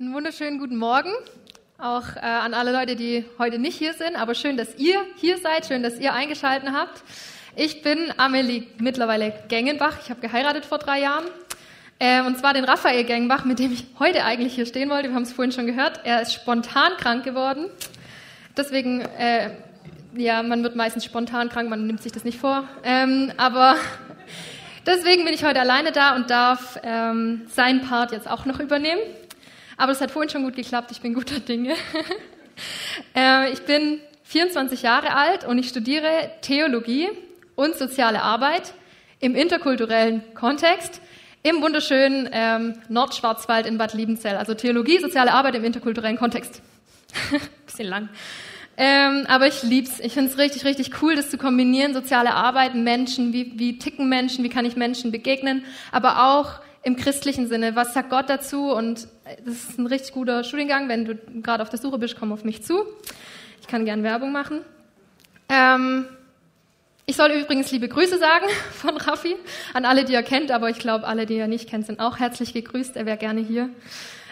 Einen 0.00 0.14
wunderschönen 0.14 0.60
guten 0.60 0.76
Morgen. 0.76 1.10
Auch 1.76 2.14
äh, 2.14 2.20
an 2.20 2.54
alle 2.54 2.70
Leute, 2.70 2.94
die 2.94 3.24
heute 3.36 3.58
nicht 3.58 3.76
hier 3.76 3.94
sind, 3.94 4.14
aber 4.14 4.36
schön, 4.36 4.56
dass 4.56 4.76
ihr 4.76 5.00
hier 5.16 5.38
seid, 5.38 5.66
schön, 5.66 5.82
dass 5.82 5.98
ihr 5.98 6.14
eingeschaltet 6.14 6.70
habt. 6.72 7.02
Ich 7.56 7.82
bin 7.82 8.12
Amelie 8.16 8.68
mittlerweile 8.78 9.34
Gengenbach. 9.48 9.96
Ich 10.00 10.08
habe 10.10 10.20
geheiratet 10.20 10.66
vor 10.66 10.78
drei 10.78 11.00
Jahren. 11.00 11.24
Äh, 11.98 12.22
und 12.22 12.38
zwar 12.38 12.54
den 12.54 12.62
Raphael 12.62 13.02
Gengenbach, 13.02 13.44
mit 13.44 13.58
dem 13.58 13.72
ich 13.72 13.86
heute 13.98 14.22
eigentlich 14.22 14.54
hier 14.54 14.66
stehen 14.66 14.88
wollte. 14.88 15.08
Wir 15.08 15.16
haben 15.16 15.24
es 15.24 15.32
vorhin 15.32 15.50
schon 15.50 15.66
gehört. 15.66 16.02
Er 16.04 16.22
ist 16.22 16.32
spontan 16.32 16.92
krank 16.96 17.24
geworden. 17.24 17.66
Deswegen, 18.56 19.00
äh, 19.00 19.50
ja, 20.14 20.44
man 20.44 20.62
wird 20.62 20.76
meistens 20.76 21.04
spontan 21.06 21.48
krank, 21.48 21.68
man 21.68 21.88
nimmt 21.88 22.04
sich 22.04 22.12
das 22.12 22.22
nicht 22.22 22.38
vor. 22.38 22.68
Ähm, 22.84 23.32
aber 23.36 23.74
deswegen 24.86 25.24
bin 25.24 25.34
ich 25.34 25.42
heute 25.42 25.58
alleine 25.58 25.90
da 25.90 26.14
und 26.14 26.30
darf 26.30 26.78
ähm, 26.84 27.46
seinen 27.48 27.80
Part 27.80 28.12
jetzt 28.12 28.30
auch 28.30 28.44
noch 28.44 28.60
übernehmen. 28.60 29.00
Aber 29.78 29.92
es 29.92 30.00
hat 30.00 30.10
vorhin 30.10 30.28
schon 30.28 30.42
gut 30.42 30.56
geklappt, 30.56 30.90
ich 30.90 31.00
bin 31.00 31.14
guter 31.14 31.38
Dinge. 31.38 31.74
äh, 33.16 33.52
ich 33.52 33.60
bin 33.60 34.00
24 34.24 34.82
Jahre 34.82 35.14
alt 35.14 35.44
und 35.44 35.56
ich 35.56 35.68
studiere 35.68 36.32
Theologie 36.42 37.08
und 37.54 37.76
soziale 37.76 38.22
Arbeit 38.22 38.74
im 39.20 39.36
interkulturellen 39.36 40.22
Kontext 40.34 41.00
im 41.44 41.62
wunderschönen 41.62 42.28
ähm, 42.32 42.74
Nordschwarzwald 42.88 43.66
in 43.66 43.78
Bad 43.78 43.94
Liebenzell. 43.94 44.36
Also 44.36 44.54
Theologie, 44.54 44.98
soziale 44.98 45.32
Arbeit 45.32 45.54
im 45.54 45.64
interkulturellen 45.64 46.18
Kontext. 46.18 46.60
Bisschen 47.66 47.86
lang. 47.86 48.08
Ähm, 48.76 49.26
aber 49.28 49.46
ich 49.46 49.62
lieb's. 49.62 50.00
Ich 50.00 50.14
find's 50.14 50.38
richtig, 50.38 50.64
richtig 50.64 51.02
cool, 51.02 51.14
das 51.14 51.30
zu 51.30 51.38
kombinieren. 51.38 51.94
Soziale 51.94 52.34
Arbeit, 52.34 52.74
Menschen, 52.74 53.32
wie, 53.32 53.52
wie 53.56 53.78
ticken 53.78 54.08
Menschen, 54.08 54.42
wie 54.42 54.48
kann 54.48 54.64
ich 54.64 54.74
Menschen 54.74 55.12
begegnen, 55.12 55.64
aber 55.92 56.28
auch 56.28 56.60
im 56.82 56.96
christlichen 56.96 57.48
Sinne. 57.48 57.76
Was 57.76 57.94
sagt 57.94 58.10
Gott 58.10 58.28
dazu? 58.28 58.72
Und 58.72 59.08
das 59.44 59.54
ist 59.54 59.78
ein 59.78 59.86
richtig 59.86 60.12
guter 60.12 60.44
Studiengang. 60.44 60.88
Wenn 60.88 61.04
du 61.04 61.14
gerade 61.42 61.62
auf 61.62 61.68
der 61.68 61.78
Suche 61.78 61.98
bist, 61.98 62.16
komm 62.18 62.32
auf 62.32 62.44
mich 62.44 62.62
zu. 62.62 62.84
Ich 63.60 63.66
kann 63.66 63.84
gern 63.84 64.02
Werbung 64.02 64.32
machen. 64.32 64.60
Ähm, 65.48 66.06
ich 67.06 67.16
soll 67.16 67.30
übrigens 67.30 67.70
liebe 67.70 67.88
Grüße 67.88 68.18
sagen 68.18 68.46
von 68.72 68.96
Raffi 68.96 69.36
an 69.72 69.84
alle, 69.84 70.04
die 70.04 70.14
er 70.14 70.22
kennt, 70.22 70.50
aber 70.50 70.70
ich 70.70 70.78
glaube, 70.78 71.06
alle, 71.06 71.26
die 71.26 71.36
er 71.36 71.48
nicht 71.48 71.68
kennt, 71.68 71.86
sind 71.86 72.00
auch 72.00 72.18
herzlich 72.18 72.52
gegrüßt. 72.52 72.96
Er 72.96 73.06
wäre 73.06 73.16
gerne 73.16 73.40
hier. 73.40 73.70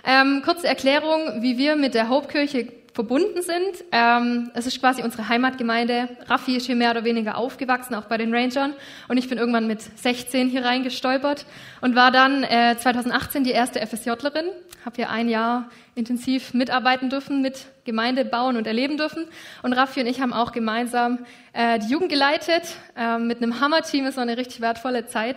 Ähm, 0.05 0.43
kurze 0.45 0.69
Erklärung, 0.69 1.43
wie 1.43 1.59
wir 1.59 1.75
mit 1.75 1.95
der 1.95 2.09
Hauptkirche 2.09 2.69
verbunden 2.97 3.43
sind. 3.43 3.85
Ähm, 3.93 4.51
es 4.55 4.67
ist 4.67 4.81
quasi 4.81 5.03
unsere 5.03 5.29
Heimatgemeinde. 5.29 6.09
Raffi 6.29 6.57
ist 6.57 6.65
hier 6.65 6.77
mehr 6.77 6.93
oder 6.93 7.05
weniger 7.05 7.37
aufgewachsen, 7.37 7.95
auch 7.95 8.07
bei 8.07 8.17
den 8.17 8.35
Rangern. 8.35 8.73
Und 9.09 9.19
ich 9.19 9.29
bin 9.29 9.37
irgendwann 9.37 9.67
mit 9.67 9.83
16 9.83 10.49
hier 10.49 10.65
reingestolpert 10.65 11.45
und 11.83 11.95
war 11.95 12.11
dann 12.11 12.43
äh, 12.43 12.75
2018 12.79 13.45
die 13.45 13.51
erste 13.51 13.87
FSJlerin. 13.87 14.47
Habe 14.87 14.97
hier 14.97 15.11
ein 15.11 15.29
Jahr 15.29 15.69
intensiv 15.95 16.55
mitarbeiten 16.55 17.11
dürfen, 17.11 17.43
mit 17.43 17.67
Gemeinde 17.85 18.25
bauen 18.25 18.57
und 18.57 18.67
erleben 18.67 18.97
dürfen. 18.97 19.27
Und 19.63 19.75
Raffi 19.75 20.01
und 20.01 20.07
ich 20.07 20.23
haben 20.23 20.33
auch 20.33 20.53
gemeinsam 20.53 21.19
äh, 21.53 21.79
die 21.79 21.89
Jugend 21.89 22.09
geleitet. 22.09 22.63
Ähm, 22.97 23.27
mit 23.27 23.43
einem 23.43 23.61
Hammer-Team 23.61 24.07
ist 24.07 24.17
noch 24.17 24.23
eine 24.23 24.39
richtig 24.39 24.63
wertvolle 24.63 25.07
Zeit. 25.07 25.37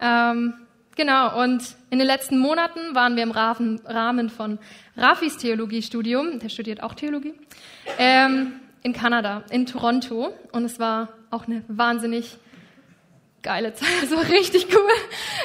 Ähm, 0.00 0.54
Genau, 0.96 1.42
und 1.42 1.76
in 1.90 1.98
den 1.98 2.06
letzten 2.06 2.38
Monaten 2.38 2.94
waren 2.94 3.16
wir 3.16 3.22
im 3.22 3.30
Rahmen 3.30 4.28
von 4.28 4.58
Rafis 4.96 5.36
Theologiestudium, 5.38 6.40
der 6.40 6.48
studiert 6.48 6.82
auch 6.82 6.94
Theologie, 6.94 7.34
ähm, 7.98 8.60
in 8.82 8.92
Kanada, 8.92 9.44
in 9.50 9.66
Toronto. 9.66 10.34
Und 10.52 10.64
es 10.64 10.78
war 10.78 11.08
auch 11.30 11.46
eine 11.46 11.64
wahnsinnig 11.68 12.38
geile 13.42 13.72
Zeit, 13.74 14.08
so 14.08 14.16
richtig 14.16 14.66
cool. 14.74 14.90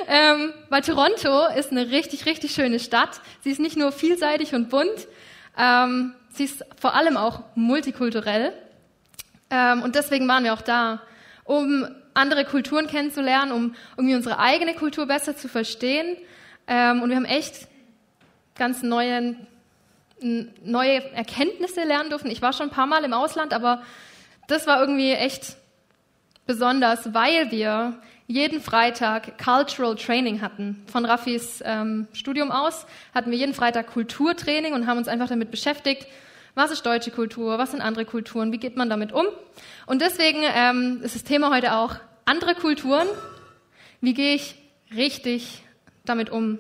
Ähm, 0.08 0.54
weil 0.70 0.82
Toronto 0.82 1.48
ist 1.56 1.72
eine 1.72 1.92
richtig, 1.92 2.26
richtig 2.26 2.54
schöne 2.54 2.80
Stadt. 2.80 3.22
Sie 3.42 3.52
ist 3.52 3.60
nicht 3.60 3.78
nur 3.78 3.92
vielseitig 3.92 4.54
und 4.54 4.70
bunt, 4.70 5.08
ähm, 5.58 6.14
sie 6.30 6.46
ist 6.46 6.66
vor 6.80 6.96
allem 6.96 7.18
auch 7.18 7.44
multikulturell. 7.56 8.52
Ähm, 9.50 9.84
und 9.84 9.96
deswegen 9.96 10.28
waren 10.28 10.44
wir 10.44 10.54
auch 10.54 10.62
da, 10.62 11.02
um 11.44 11.88
andere 12.16 12.46
Kulturen 12.46 12.88
kennenzulernen, 12.88 13.52
um 13.52 13.76
irgendwie 13.98 14.16
unsere 14.16 14.40
eigene 14.40 14.74
Kultur 14.74 15.06
besser 15.06 15.38
zu 15.38 15.48
verstehen. 15.48 16.18
Ähm, 16.68 17.04
und 17.04 17.10
wir 17.10 17.16
haben 17.16 17.26
echt 17.26 17.68
ganz 18.56 18.82
neue, 18.82 19.36
neue 20.20 21.12
Erkenntnisse 21.14 21.84
lernen 21.84 22.10
dürfen. 22.10 22.32
Ich 22.32 22.42
war 22.42 22.54
schon 22.54 22.70
ein 22.70 22.74
paar 22.74 22.88
Mal 22.88 23.04
im 23.04 23.14
Ausland, 23.14 23.54
aber 23.54 23.84
das 24.48 24.66
war 24.66 24.80
irgendwie 24.80 25.12
echt 25.12 25.58
besonders, 26.48 27.14
weil 27.14 27.52
wir 27.52 28.00
jeden 28.28 28.62
Freitag 28.62 29.38
Cultural 29.38 29.96
Training 29.96 30.42
hatten. 30.42 30.84
Von 30.88 31.06
Raffis 31.06 31.62
ähm, 31.64 32.08
Studium 32.14 32.52
aus 32.52 32.88
hatten 33.14 33.30
wir 33.30 33.38
jeden 33.38 33.54
Freitag 33.54 33.88
Kulturtraining 33.88 34.74
und 34.74 34.88
haben 34.88 34.98
uns 34.98 35.08
einfach 35.08 35.28
damit 35.28 35.52
beschäftigt, 35.52 36.08
was 36.56 36.72
ist 36.72 36.86
deutsche 36.86 37.12
Kultur, 37.12 37.58
was 37.58 37.72
sind 37.72 37.82
andere 37.82 38.06
Kulturen, 38.06 38.52
wie 38.52 38.58
geht 38.58 38.78
man 38.78 38.90
damit 38.90 39.12
um. 39.12 39.26
Und 39.86 40.02
deswegen 40.02 40.40
ähm, 40.44 41.02
ist 41.04 41.14
das 41.14 41.24
Thema 41.24 41.54
heute 41.54 41.76
auch 41.76 41.96
andere 42.24 42.56
Kulturen. 42.56 43.08
Wie 44.02 44.14
gehe 44.14 44.36
ich 44.36 44.56
richtig 44.96 45.64
damit 46.06 46.30
um? 46.30 46.60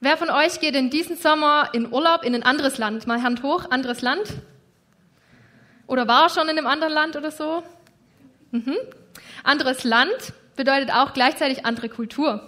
Wer 0.00 0.16
von 0.16 0.28
euch 0.28 0.60
geht 0.60 0.74
in 0.74 0.90
diesem 0.90 1.16
Sommer 1.16 1.70
in 1.72 1.90
Urlaub 1.92 2.24
in 2.24 2.34
ein 2.34 2.42
anderes 2.42 2.78
Land? 2.78 3.06
Mal 3.06 3.22
Hand 3.22 3.42
hoch, 3.42 3.70
anderes 3.70 4.02
Land? 4.02 4.34
Oder 5.86 6.08
war 6.08 6.28
schon 6.28 6.48
in 6.48 6.58
einem 6.58 6.66
anderen 6.66 6.92
Land 6.92 7.16
oder 7.16 7.30
so? 7.30 7.62
Mhm. 8.50 8.76
Anderes 9.44 9.84
Land 9.84 10.32
bedeutet 10.56 10.90
auch 10.92 11.12
gleichzeitig 11.12 11.64
andere 11.64 11.88
Kultur. 11.88 12.42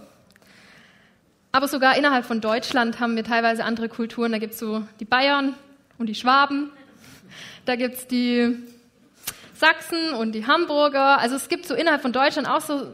Aber 1.53 1.69
sogar 1.69 1.97
innerhalb 1.97 2.25
von 2.25 2.41
Deutschland 2.41 3.01
haben 3.01 3.17
wir 3.17 3.25
teilweise 3.25 3.65
andere 3.65 3.89
Kulturen. 3.89 4.33
Da 4.33 4.39
gibt 4.39 4.55
es 4.55 4.59
so 4.59 4.83
die 5.01 5.05
Bayern 5.05 5.55
und 5.99 6.07
die 6.07 6.15
Schwaben. 6.15 6.71
Da 7.65 7.77
gibt 7.77 7.97
es 7.97 8.07
die 8.07 8.57
Sachsen 9.55 10.15
und 10.15 10.33
die 10.33 10.47
Hamburger. 10.47 11.19
Also 11.19 11.37
es 11.37 11.49
gibt 11.49 11.67
so 11.67 11.75
innerhalb 11.75 12.01
von 12.01 12.13
Deutschland 12.13 12.49
auch 12.49 12.61
so 12.61 12.87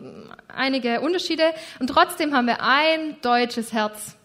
einige 0.49 1.01
Unterschiede. 1.01 1.45
Und 1.79 1.89
trotzdem 1.89 2.35
haben 2.35 2.47
wir 2.47 2.63
ein 2.63 3.21
deutsches 3.21 3.73
Herz. 3.73 4.17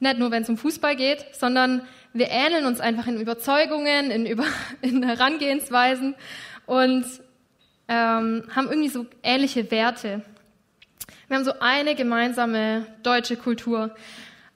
Nicht 0.00 0.18
nur, 0.18 0.30
wenn 0.30 0.42
es 0.42 0.48
um 0.48 0.56
Fußball 0.56 0.94
geht, 0.94 1.24
sondern 1.32 1.82
wir 2.12 2.28
ähneln 2.30 2.66
uns 2.66 2.80
einfach 2.80 3.06
in 3.06 3.20
Überzeugungen, 3.20 4.10
in, 4.10 4.26
Über 4.26 4.44
in 4.82 5.02
Herangehensweisen 5.02 6.14
und 6.66 7.04
ähm, 7.88 8.44
haben 8.54 8.68
irgendwie 8.68 8.90
so 8.90 9.06
ähnliche 9.22 9.70
Werte. 9.70 10.22
Wir 11.26 11.36
haben 11.36 11.44
so 11.44 11.54
eine 11.60 11.94
gemeinsame 11.94 12.86
deutsche 13.02 13.36
Kultur. 13.36 13.94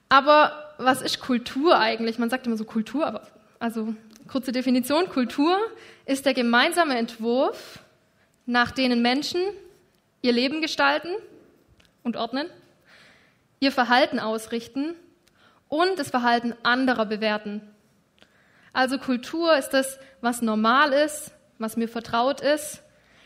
Aber 0.09 0.62
was 0.77 1.01
ist 1.01 1.19
Kultur 1.19 1.77
eigentlich? 1.77 2.19
Man 2.19 2.29
sagt 2.29 2.47
immer 2.47 2.57
so 2.57 2.65
Kultur, 2.65 3.05
aber 3.05 3.21
also 3.59 3.93
kurze 4.27 4.51
Definition. 4.51 5.09
Kultur 5.09 5.57
ist 6.05 6.25
der 6.25 6.33
gemeinsame 6.33 6.97
Entwurf, 6.97 7.79
nach 8.45 8.71
denen 8.71 9.01
Menschen 9.01 9.41
ihr 10.21 10.31
Leben 10.31 10.61
gestalten 10.61 11.09
und 12.03 12.17
ordnen, 12.17 12.49
ihr 13.59 13.71
Verhalten 13.71 14.19
ausrichten 14.19 14.95
und 15.69 15.97
das 15.97 16.09
Verhalten 16.09 16.53
anderer 16.63 17.05
bewerten. 17.05 17.61
Also 18.73 18.97
Kultur 18.97 19.55
ist 19.55 19.69
das, 19.69 19.99
was 20.21 20.41
normal 20.41 20.93
ist, 20.93 21.31
was 21.59 21.77
mir 21.77 21.87
vertraut 21.87 22.41
ist. 22.41 22.81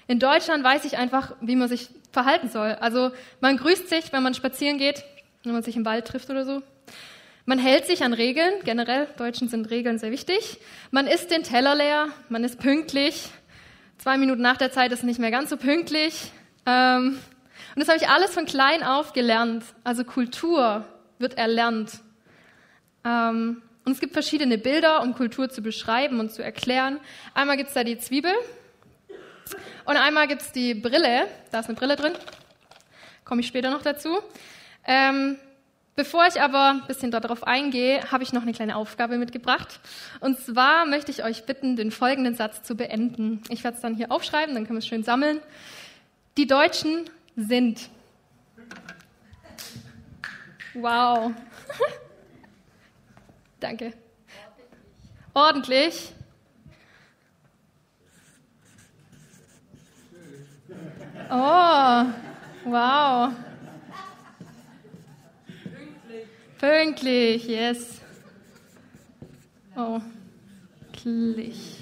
In 0.07 0.19
Deutschland 0.19 0.63
weiß 0.63 0.85
ich 0.85 0.97
einfach, 0.97 1.35
wie 1.41 1.55
man 1.55 1.69
sich 1.69 1.89
verhalten 2.11 2.49
soll. 2.49 2.73
Also 2.79 3.11
man 3.41 3.57
grüßt 3.57 3.89
sich, 3.89 4.11
wenn 4.13 4.23
man 4.23 4.33
spazieren 4.33 4.77
geht, 4.77 5.03
wenn 5.43 5.53
man 5.53 5.63
sich 5.63 5.75
im 5.75 5.85
Wald 5.85 6.07
trifft 6.07 6.29
oder 6.29 6.45
so. 6.45 6.61
Man 7.49 7.59
hält 7.59 7.85
sich 7.85 8.03
an 8.03 8.11
Regeln, 8.11 8.55
generell, 8.65 9.07
Deutschen 9.15 9.47
sind 9.47 9.69
Regeln 9.69 9.99
sehr 9.99 10.11
wichtig. 10.11 10.59
Man 10.91 11.07
isst 11.07 11.31
den 11.31 11.43
Teller 11.43 11.75
leer, 11.75 12.09
man 12.27 12.43
ist 12.43 12.59
pünktlich. 12.59 13.29
Zwei 13.99 14.17
Minuten 14.17 14.41
nach 14.41 14.57
der 14.57 14.69
Zeit 14.69 14.91
ist 14.91 15.05
nicht 15.05 15.17
mehr 15.17 15.31
ganz 15.31 15.49
so 15.49 15.55
pünktlich. 15.55 16.33
Ähm, 16.65 17.17
und 17.73 17.79
das 17.79 17.87
habe 17.87 17.99
ich 17.99 18.09
alles 18.09 18.33
von 18.33 18.43
klein 18.43 18.83
auf 18.83 19.13
gelernt. 19.13 19.63
Also 19.85 20.03
Kultur 20.03 20.83
wird 21.19 21.37
erlernt. 21.37 22.01
Ähm, 23.05 23.61
und 23.85 23.93
es 23.93 24.01
gibt 24.01 24.11
verschiedene 24.11 24.57
Bilder, 24.57 25.01
um 25.01 25.13
Kultur 25.15 25.49
zu 25.49 25.61
beschreiben 25.61 26.19
und 26.19 26.33
zu 26.33 26.43
erklären. 26.43 26.99
Einmal 27.33 27.55
gibt 27.55 27.69
es 27.69 27.75
da 27.75 27.85
die 27.85 27.97
Zwiebel 27.97 28.33
und 29.85 29.95
einmal 29.95 30.27
gibt 30.27 30.41
es 30.41 30.51
die 30.51 30.73
Brille. 30.73 31.27
Da 31.53 31.61
ist 31.61 31.69
eine 31.69 31.77
Brille 31.77 31.95
drin. 31.95 32.11
Komme 33.23 33.39
ich 33.39 33.47
später 33.47 33.69
noch 33.69 33.83
dazu. 33.83 34.17
Ähm, 34.85 35.37
Bevor 35.97 36.27
ich 36.27 36.39
aber 36.39 36.69
ein 36.69 36.85
bisschen 36.85 37.09
darauf 37.09 37.47
eingehe, 37.47 38.11
habe 38.11 38.21
ich 38.21 38.31
noch 38.31 38.43
eine 38.43 38.53
kleine 38.53 38.75
Aufgabe 38.75 39.17
mitgebracht. 39.17 39.79
Und 40.19 40.39
zwar 40.39 40.85
möchte 40.85 41.09
ich 41.09 41.23
euch 41.23 41.47
bitten, 41.47 41.75
den 41.75 41.89
folgenden 41.89 42.35
Satz 42.35 42.61
zu 42.61 42.75
beenden. 42.75 43.41
Ich 43.49 43.63
werde 43.63 43.77
es 43.77 43.81
dann 43.81 43.95
hier 43.95 44.11
aufschreiben, 44.11 44.53
dann 44.53 44.67
können 44.67 44.77
wir 44.77 44.83
es 44.83 44.85
schön 44.85 45.03
sammeln. 45.03 45.39
Die 46.37 46.45
Deutschen 46.45 47.09
sind. 47.35 47.89
Wow. 50.75 51.31
Danke. 53.59 53.91
Ordentlich. 55.33 56.11
Oh, 61.31 62.05
wow. 62.65 63.31
Pünktlich, 66.59 67.47
yes. 67.47 68.01
Oh, 69.75 70.01
klich. 70.93 71.75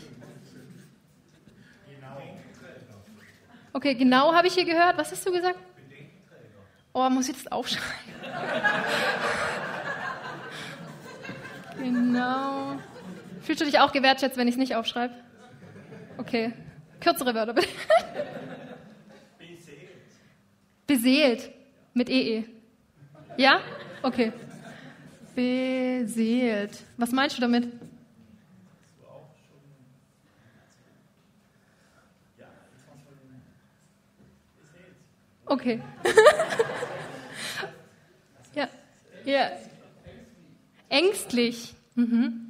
Okay, 3.71 3.95
genau 3.95 4.33
habe 4.33 4.47
ich 4.47 4.53
hier 4.53 4.65
gehört. 4.65 4.97
Was 4.97 5.11
hast 5.11 5.25
du 5.25 5.31
gesagt? 5.31 5.59
Oh, 6.93 7.09
muss 7.09 7.29
ich 7.29 7.35
das 7.35 7.51
aufschreiben? 7.51 8.13
genau. 11.77 12.79
Fühlst 13.41 13.61
du 13.61 13.65
dich 13.65 13.79
auch 13.79 13.91
gewertschätzt, 13.91 14.37
wenn 14.37 14.47
ich 14.47 14.55
es 14.55 14.59
nicht 14.59 14.75
aufschreibe? 14.75 15.13
Okay. 16.17 16.53
Kürzere 16.99 17.35
Wörter 17.35 17.53
bitte. 17.53 17.67
Beseelt. 19.37 19.89
Beseelt. 20.87 21.51
Mit 21.93 22.09
EE. 22.09 22.39
E. 22.39 22.45
Ja? 23.37 23.59
Okay. 24.01 24.31
Beseelt. 25.35 26.83
Was 26.97 27.11
meinst 27.11 27.37
du 27.37 27.41
damit? 27.41 27.67
Okay. 35.45 35.81
ja. 38.55 38.67
Ja. 39.25 39.51
Ängstlich. 40.89 41.75
Mhm. 41.95 42.41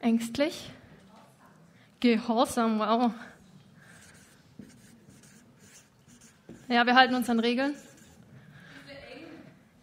Ängstlich. 0.00 0.70
Gehorsam, 2.00 2.78
wow. 2.78 3.12
Ja, 6.68 6.86
wir 6.86 6.94
halten 6.94 7.14
uns 7.14 7.28
an 7.28 7.40
Regeln. 7.40 7.74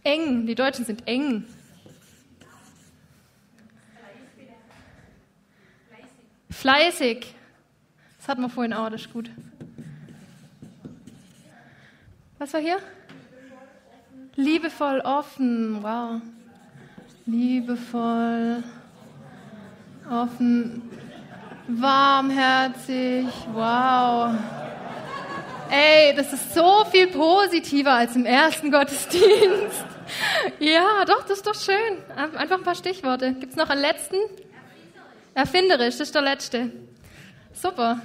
Eng, 0.03 0.47
die 0.47 0.55
Deutschen 0.55 0.83
sind 0.83 1.07
eng. 1.07 1.45
Fleißig. 6.49 7.35
Das 8.17 8.27
hatten 8.27 8.41
wir 8.41 8.49
vorhin 8.49 8.73
auch, 8.73 8.89
das 8.89 9.01
ist 9.01 9.13
gut. 9.13 9.29
Was 12.39 12.53
war 12.53 12.61
hier? 12.61 12.79
Liebevoll 14.35 15.01
offen, 15.01 15.83
wow. 15.83 16.21
Liebevoll 17.27 18.63
offen, 20.09 20.81
warmherzig, 21.67 23.27
wow. 23.53 24.33
Ey, 25.73 26.13
das 26.13 26.33
ist 26.33 26.53
so 26.53 26.83
viel 26.91 27.07
positiver 27.07 27.93
als 27.93 28.17
im 28.17 28.25
ersten 28.25 28.71
Gottesdienst. 28.71 29.85
Ja, 30.59 31.05
doch, 31.05 31.21
das 31.21 31.37
ist 31.37 31.47
doch 31.47 31.55
schön. 31.55 32.03
Einfach 32.13 32.57
ein 32.57 32.63
paar 32.63 32.75
Stichworte. 32.75 33.31
Gibt 33.35 33.53
es 33.53 33.55
noch 33.55 33.69
einen 33.69 33.79
letzten? 33.79 34.17
Erfinderisch, 35.33 35.95
das 35.97 36.09
ist 36.09 36.15
der 36.15 36.23
letzte. 36.23 36.71
Super. 37.53 38.01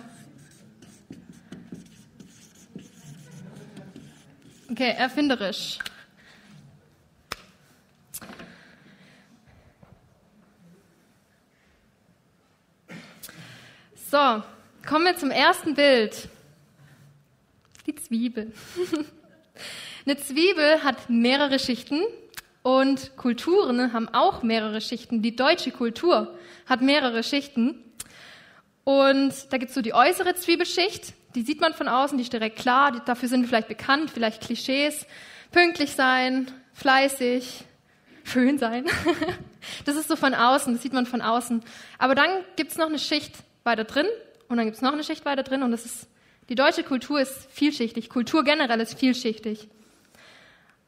Okay, 4.71 4.95
erfinderisch. 4.97 5.79
So, 14.09 14.43
kommen 14.89 15.07
wir 15.07 15.17
zum 15.17 15.33
ersten 15.33 15.75
Bild. 15.75 16.29
Die 17.87 17.94
Zwiebel. 17.94 18.53
Eine 20.06 20.17
Zwiebel 20.17 20.83
hat 20.83 21.09
mehrere 21.09 21.59
Schichten 21.59 22.03
und 22.62 23.17
Kulturen 23.17 23.93
haben 23.93 24.09
auch 24.09 24.43
mehrere 24.43 24.81
Schichten. 24.81 25.23
Die 25.23 25.37
deutsche 25.37 25.71
Kultur 25.71 26.37
hat 26.67 26.81
mehrere 26.81 27.23
Schichten. 27.23 27.83
Und 28.83 29.35
da 29.50 29.59
gibt 29.59 29.71
es 29.71 29.75
so 29.75 29.83
die 29.83 29.94
äußere 29.94 30.35
Zwiebelschicht, 30.35 31.15
die 31.35 31.43
sieht 31.43 31.61
man 31.61 31.75
von 31.75 31.87
außen, 31.87 32.17
die 32.17 32.23
ist 32.23 32.33
direkt 32.33 32.59
klar, 32.59 32.93
die, 32.93 33.00
dafür 33.05 33.29
sind 33.29 33.43
wir 33.43 33.49
vielleicht 33.49 33.69
bekannt, 33.69 34.11
vielleicht 34.11 34.43
Klischees. 34.43 35.06
Pünktlich 35.53 35.93
sein, 35.93 36.50
fleißig, 36.73 37.65
schön 38.25 38.59
sein. 38.59 38.87
das 39.85 39.97
ist 39.97 40.09
so 40.09 40.17
von 40.17 40.35
außen, 40.35 40.73
das 40.73 40.82
sieht 40.82 40.93
man 40.93 41.06
von 41.06 41.21
außen. 41.21 41.62
Aber 41.99 42.15
dann 42.15 42.31
gibt 42.56 42.73
es 42.73 42.79
noch 42.79 42.87
eine 42.87 42.99
Schicht 42.99 43.35
weiter 43.65 43.85
drin 43.85 44.06
und 44.49 44.56
dann 44.56 44.67
gibt 44.67 44.77
es 44.77 44.82
noch 44.82 44.93
eine 44.93 45.05
Schicht 45.05 45.25
weiter 45.25 45.43
drin 45.43 45.62
und 45.62 45.73
das 45.73 45.85
ist 45.85 46.09
die 46.48 46.54
deutsche 46.54 46.84
Kultur 46.84 47.20
ist 47.20 47.50
vielschichtig. 47.50 48.08
Kultur 48.08 48.44
generell 48.44 48.81
ist 48.81 48.98
vielschichtig. 48.98 49.69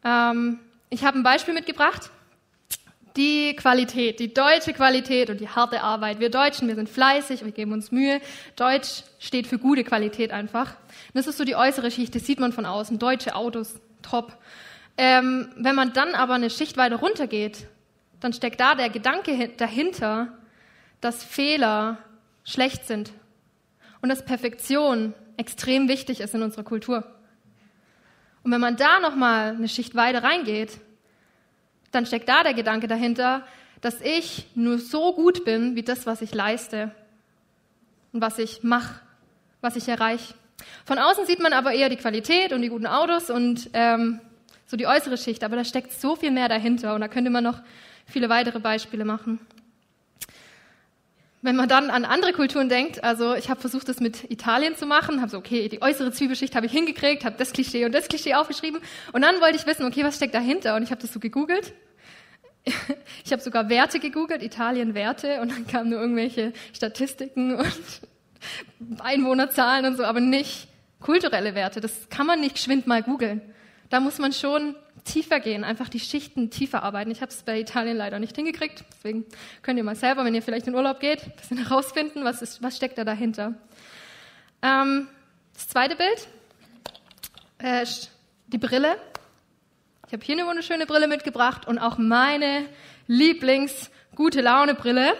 Ähm, 0.05 0.61
ich 0.91 1.05
habe 1.05 1.19
ein 1.19 1.23
Beispiel 1.23 1.55
mitgebracht. 1.55 2.11
Die 3.17 3.57
Qualität, 3.57 4.21
die 4.21 4.33
deutsche 4.33 4.73
Qualität 4.73 5.29
und 5.29 5.41
die 5.41 5.49
harte 5.49 5.83
Arbeit. 5.83 6.21
Wir 6.21 6.31
Deutschen, 6.31 6.69
wir 6.69 6.77
sind 6.77 6.89
fleißig, 6.89 7.45
wir 7.45 7.51
geben 7.51 7.73
uns 7.73 7.91
Mühe. 7.91 8.21
Deutsch 8.55 9.03
steht 9.19 9.49
für 9.49 9.59
gute 9.59 9.83
Qualität 9.83 10.31
einfach. 10.31 10.77
Das 11.15 11.27
ist 11.27 11.37
so 11.37 11.45
die 11.45 11.57
äußere 11.57 11.91
Schicht, 11.91 12.15
das 12.15 12.25
sieht 12.25 12.39
man 12.39 12.53
von 12.53 12.65
außen. 12.65 13.01
Deutsche 13.01 13.35
Autos, 13.35 13.81
top. 14.03 14.37
Ähm, 14.97 15.49
wenn 15.57 15.75
man 15.75 15.93
dann 15.93 16.15
aber 16.15 16.35
eine 16.35 16.51
Schicht 16.51 16.77
weiter 16.77 16.97
runtergeht, 16.97 17.67
dann 18.21 18.33
steckt 18.33 18.61
da 18.61 18.77
der 18.77 18.89
Gedanke 18.89 19.51
dahinter, 19.57 20.39
dass 21.01 21.25
Fehler 21.25 21.99
schlecht 22.45 22.87
sind 22.87 23.13
und 24.01 24.11
dass 24.11 24.25
Perfektion 24.25 25.15
extrem 25.39 25.89
wichtig 25.89 26.21
ist 26.21 26.35
in 26.35 26.43
unserer 26.43 26.65
Kultur. 26.65 27.05
Und 28.43 28.53
wenn 28.53 28.61
man 28.61 28.77
da 28.77 29.01
nochmal 29.01 29.55
eine 29.55 29.69
Schicht 29.69 29.95
weiter 29.95 30.23
reingeht, 30.23 30.79
dann 31.91 32.05
steckt 32.05 32.29
da 32.29 32.43
der 32.43 32.55
Gedanke 32.55 32.87
dahinter, 32.87 33.47
dass 33.81 34.01
ich 34.01 34.47
nur 34.55 34.79
so 34.79 35.15
gut 35.15 35.45
bin 35.45 35.77
wie 35.77 35.83
das, 35.83 36.07
was 36.07 36.21
ich 36.21 36.35
leiste 36.35 36.91
und 38.13 38.21
was 38.21 38.39
ich 38.39 38.63
mache, 38.63 39.01
was 39.61 39.77
ich 39.77 39.89
erreiche. 39.89 40.35
Von 40.85 40.99
außen 40.99 41.25
sieht 41.27 41.41
man 41.41 41.53
aber 41.53 41.73
eher 41.73 41.89
die 41.89 41.97
Qualität 41.97 42.53
und 42.53 42.63
die 42.63 42.69
guten 42.69 42.87
Autos 42.87 43.31
und 43.31 43.71
ähm, 43.73 44.21
so 44.67 44.77
die 44.77 44.87
äußere 44.87 45.17
Schicht, 45.17 45.45
aber 45.45 45.57
da 45.57 45.65
steckt 45.65 45.93
so 45.93 46.17
viel 46.17 46.31
mehr 46.31 46.49
dahinter 46.49 46.95
und 46.95 47.01
da 47.01 47.09
könnte 47.09 47.31
man 47.31 47.45
noch 47.45 47.61
viele 48.07 48.29
weitere 48.29 48.59
Beispiele 48.59 49.05
machen. 49.05 49.39
Wenn 51.41 51.55
man 51.55 51.69
dann 51.69 51.91
an 51.91 52.05
andere 52.05 52.33
Kulturen 52.33 52.69
denkt, 52.69 53.05
also 53.05 53.35
ich 53.35 53.49
habe 53.49 53.61
versucht, 53.61 53.89
das 53.89 54.01
mit 54.01 54.29
Italien 54.31 54.75
zu 54.77 54.87
machen, 54.87 55.21
habe 55.21 55.31
so, 55.31 55.39
okay, 55.39 55.69
die 55.69 55.81
äußere 55.81 56.11
Zwiebelschicht 56.11 56.57
habe 56.57 56.67
ich 56.67 56.73
hingekriegt, 56.73 57.25
habe 57.25 57.37
das 57.39 57.53
Klischee 57.53 57.85
und 57.85 57.93
das 57.93 58.09
Klischee 58.09 58.35
aufgeschrieben 58.35 58.81
und 59.13 59.23
dann 59.23 59.41
wollte 59.41 59.57
ich 59.57 59.67
wissen, 59.67 59.87
okay, 59.87 60.03
was 60.03 60.17
steckt 60.17 60.35
dahinter 60.35 60.75
und 60.75 60.83
ich 60.83 60.91
habe 60.91 61.01
das 61.01 61.13
so 61.13 61.21
gegoogelt. 61.21 61.73
Ich 63.25 63.33
habe 63.33 63.43
sogar 63.43 63.69
Werte 63.69 64.01
gegoogelt, 64.01 64.43
Italien 64.43 64.95
Werte 64.95 65.41
und 65.43 65.53
dann 65.53 65.67
kamen 65.67 65.91
nur 65.91 66.01
irgendwelche 66.01 66.55
Statistiken 66.73 67.55
und 67.57 69.01
Einwohnerzahlen 69.01 69.85
und 69.85 69.97
so, 69.97 70.05
aber 70.05 70.21
nicht 70.21 70.69
kulturelle 71.01 71.55
Werte. 71.55 71.81
Das 71.81 72.09
kann 72.09 72.27
man 72.27 72.41
nicht 72.41 72.55
geschwind 72.55 72.87
mal 72.87 73.03
googeln. 73.03 73.43
Da 73.91 74.01
muss 74.01 74.19
man 74.19 74.33
schon 74.33 74.75
tiefer 75.05 75.41
gehen, 75.41 75.65
einfach 75.65 75.89
die 75.89 76.01
Schichten 76.01 76.51
tiefer 76.51 76.83
arbeiten. 76.83 77.11
Ich 77.11 77.23
habe 77.23 77.33
es 77.33 77.43
bei 77.43 77.59
Italien 77.59 77.97
leider 77.97 78.19
nicht 78.19 78.37
hingekriegt, 78.37 78.85
deswegen 78.93 79.25
könnt 79.63 79.79
ihr 79.79 79.85
mal 79.85 79.97
selber, 79.97 80.25
wenn 80.25 80.35
ihr 80.35 80.43
vielleicht 80.43 80.67
in 80.67 80.75
Urlaub 80.75 81.01
geht, 81.01 81.25
ein 81.25 81.33
bisschen 81.37 81.59
herausfinden, 81.59 82.25
was, 82.25 82.43
ist, 82.43 82.63
was 82.63 82.77
steckt 82.77 82.99
da 82.99 83.05
dahinter. 83.05 83.55
Ähm, 84.63 85.09
das 85.55 85.69
zweite 85.69 85.97
Bild, 85.97 86.29
äh, 87.59 87.87
die 88.49 88.59
Brille. 88.59 88.97
Ich 90.07 90.13
habe 90.13 90.25
hier 90.25 90.37
eine 90.37 90.47
wunderschöne 90.47 90.87
Brille 90.87 91.09
mitgebracht 91.09 91.67
und 91.67 91.79
auch 91.79 91.99
meine 91.99 92.67
Lieblings-gute 93.07 94.41
Laune-Brille. 94.41 95.15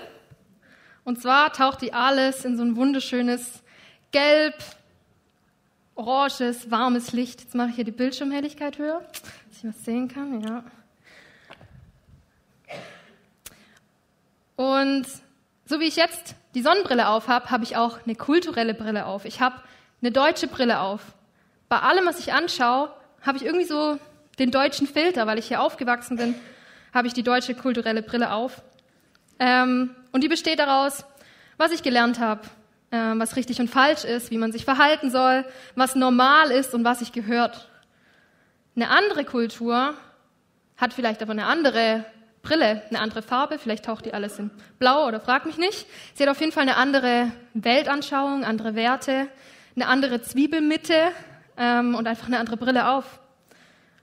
Und 1.05 1.21
zwar 1.21 1.53
taucht 1.53 1.83
die 1.83 1.93
alles 1.93 2.45
in 2.45 2.57
so 2.57 2.63
ein 2.63 2.77
wunderschönes 2.77 3.63
Gelb, 4.13 4.55
oranges, 5.99 6.71
warmes 6.71 7.13
Licht. 7.13 7.43
Jetzt 7.43 7.55
mache 7.55 7.71
ich 7.71 7.75
hier 7.75 7.85
die 7.85 7.91
Bildschirmhelligkeit 7.91 8.79
höher 8.79 9.03
ich 9.59 9.69
was 9.69 9.85
sehen 9.85 10.09
kann, 10.09 10.41
ja. 10.41 10.63
Und 14.57 15.07
so 15.65 15.81
wie 15.81 15.85
ich 15.87 15.97
jetzt 15.97 16.35
die 16.55 16.63
Sonnenbrille 16.63 17.09
auf 17.09 17.29
habe, 17.29 17.51
habe 17.51 17.65
ich 17.65 17.77
auch 17.77 17.99
eine 18.05 18.15
kulturelle 18.15 18.75
Brille 18.75 19.07
auf. 19.07 19.25
Ich 19.25 19.41
habe 19.41 19.57
eine 20.01 20.13
deutsche 20.13 20.47
Brille 20.47 20.81
auf. 20.81 21.01
Bei 21.69 21.81
allem, 21.81 22.07
was 22.07 22.19
ich 22.19 22.33
anschaue, 22.33 22.91
habe 23.23 23.39
ich 23.39 23.45
irgendwie 23.45 23.67
so 23.67 23.99
den 24.39 24.51
deutschen 24.51 24.87
Filter, 24.87 25.27
weil 25.27 25.39
ich 25.39 25.49
hier 25.49 25.61
aufgewachsen 25.61 26.17
bin, 26.17 26.35
habe 26.95 27.09
ich 27.09 27.15
die 27.15 27.23
deutsche 27.23 27.55
kulturelle 27.55 28.03
Brille 28.03 28.33
auf. 28.33 28.63
Ähm, 29.39 29.95
und 30.13 30.23
die 30.23 30.29
besteht 30.29 30.59
daraus, 30.59 31.05
was 31.57 31.73
ich 31.73 31.83
gelernt 31.83 32.19
habe, 32.21 32.43
was 32.91 33.37
richtig 33.37 33.61
und 33.61 33.69
falsch 33.69 34.05
ist, 34.05 34.31
wie 34.31 34.39
man 34.39 34.51
sich 34.51 34.65
verhalten 34.65 35.11
soll, 35.11 35.45
was 35.75 35.95
normal 35.95 36.51
ist 36.51 36.73
und 36.75 36.85
was 36.85 37.01
sich 37.01 37.13
gehört. 37.13 37.69
Eine 38.75 38.89
andere 38.89 39.25
Kultur 39.25 39.95
hat 40.77 40.95
vielleicht 40.95 41.21
aber 41.21 41.33
eine 41.33 41.45
andere 41.47 42.05
Brille, 42.41 42.83
eine 42.89 43.01
andere 43.01 43.21
Farbe, 43.21 43.59
vielleicht 43.59 43.85
taucht 43.85 44.07
die 44.07 44.15
alles 44.15 44.39
in 44.39 44.51
blau 44.79 45.07
oder 45.07 45.21
frag 45.21 45.45
mich 45.45 45.59
nicht. 45.59 45.87
Sie 46.15 46.23
hat 46.23 46.31
auf 46.31 46.41
jeden 46.41 46.53
Fall 46.53 46.63
eine 46.63 46.77
andere 46.77 47.31
Weltanschauung, 47.53 48.45
andere 48.45 48.75
Werte, 48.75 49.29
eine 49.75 49.87
andere 49.87 50.23
Zwiebelmitte, 50.23 51.13
ähm, 51.59 51.95
und 51.95 52.07
einfach 52.07 52.29
eine 52.29 52.39
andere 52.39 52.57
Brille 52.57 52.89
auf. 52.89 53.21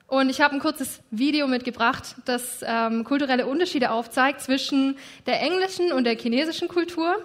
Und 0.08 0.30
ich 0.30 0.42
habe 0.42 0.54
ein 0.54 0.60
kurzes 0.60 1.02
Video 1.10 1.48
mitgebracht, 1.48 2.16
das 2.26 2.60
ähm, 2.64 3.04
kulturelle 3.04 3.48
Unterschiede 3.48 3.90
aufzeigt 3.90 4.42
zwischen 4.42 4.98
der 5.26 5.42
englischen 5.42 5.92
und 5.92 6.04
der 6.04 6.16
chinesischen 6.16 6.68
Kultur. 6.68 7.16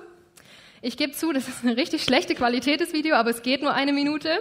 Ich 0.83 0.97
gebe 0.97 1.13
zu, 1.13 1.33
das 1.33 1.47
ist 1.47 1.63
eine 1.63 1.77
richtig 1.77 2.05
schlechte 2.05 2.35
Qualität 2.35 2.81
des 2.81 2.95
Video, 2.95 3.15
aber 3.15 3.31
es 3.31 3.43
geht 3.43 3.61
nur 3.61 3.75
eine 3.75 3.93
Minute. 3.93 4.41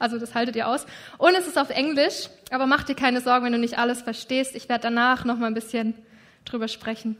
Also 0.00 0.18
das 0.18 0.34
haltet 0.34 0.56
ihr 0.56 0.66
aus. 0.66 0.84
Und 1.16 1.34
es 1.36 1.46
ist 1.46 1.58
auf 1.58 1.70
Englisch, 1.70 2.28
aber 2.50 2.66
mach 2.66 2.82
dir 2.82 2.96
keine 2.96 3.20
Sorgen, 3.20 3.44
wenn 3.44 3.52
du 3.52 3.58
nicht 3.58 3.78
alles 3.78 4.02
verstehst. 4.02 4.56
Ich 4.56 4.68
werde 4.68 4.82
danach 4.82 5.24
noch 5.24 5.36
mal 5.36 5.46
ein 5.46 5.54
bisschen 5.54 5.94
drüber 6.44 6.66
sprechen. 6.66 7.16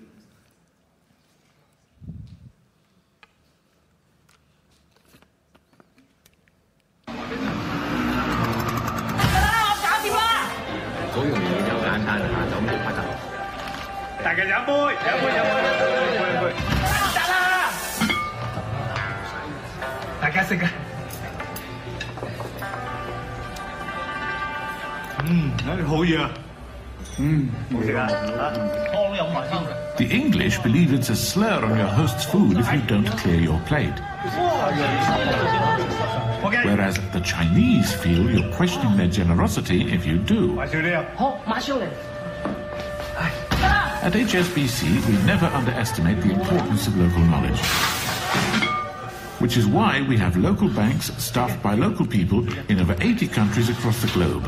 Hmm, 25.20 25.50
hmm. 27.16 27.46
The 29.96 30.08
English 30.10 30.58
believe 30.58 30.92
it's 30.92 31.08
a 31.08 31.14
slur 31.14 31.64
on 31.64 31.78
your 31.78 31.86
host's 31.86 32.24
food 32.24 32.56
if 32.56 32.72
you 32.72 32.80
don't 32.82 33.06
clear 33.18 33.40
your 33.40 33.60
plate. 33.60 33.94
Whereas 36.64 36.96
the 37.12 37.20
Chinese 37.20 37.92
feel 37.92 38.28
you're 38.28 38.52
questioning 38.54 38.96
their 38.96 39.08
generosity 39.08 39.92
if 39.92 40.04
you 40.04 40.18
do. 40.18 40.56
Oh, 41.20 41.40
At 44.02 44.14
HSBC, 44.14 45.06
we 45.06 45.12
never 45.26 45.46
underestimate 45.46 46.20
the 46.22 46.32
importance 46.32 46.88
of 46.88 46.96
local 46.96 47.20
knowledge. 47.20 47.99
Which 49.40 49.56
is 49.56 49.66
why 49.66 50.02
we 50.02 50.16
have 50.18 50.36
local 50.36 50.68
banks 50.68 51.10
staffed 51.16 51.62
by 51.62 51.74
local 51.74 52.06
people 52.06 52.46
in 52.70 52.78
over 52.78 52.94
80 53.00 53.26
countries 53.28 53.68
across 53.68 54.00
the 54.02 54.08
globe. 54.08 54.44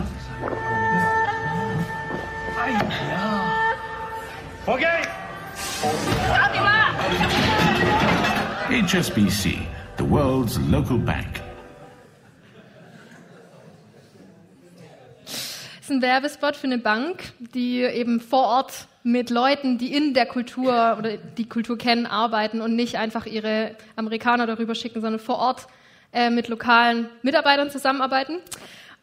HSBC, 8.68 9.66
the 9.96 10.04
world's 10.04 10.58
local 10.58 10.98
bank. 10.98 11.41
Ein 15.92 16.02
Werbespot 16.02 16.56
für 16.56 16.66
eine 16.66 16.78
Bank, 16.78 17.32
die 17.38 17.82
eben 17.82 18.20
vor 18.20 18.44
Ort 18.44 18.86
mit 19.02 19.30
Leuten, 19.30 19.78
die 19.78 19.94
in 19.94 20.14
der 20.14 20.26
Kultur 20.26 20.96
oder 20.98 21.16
die 21.16 21.48
Kultur 21.48 21.76
kennen, 21.76 22.06
arbeiten 22.06 22.60
und 22.60 22.74
nicht 22.74 22.96
einfach 22.96 23.26
ihre 23.26 23.76
Amerikaner 23.96 24.46
darüber 24.46 24.74
schicken, 24.74 25.00
sondern 25.00 25.20
vor 25.20 25.38
Ort 25.38 25.66
äh, 26.12 26.30
mit 26.30 26.48
lokalen 26.48 27.08
Mitarbeitern 27.22 27.70
zusammenarbeiten. 27.70 28.38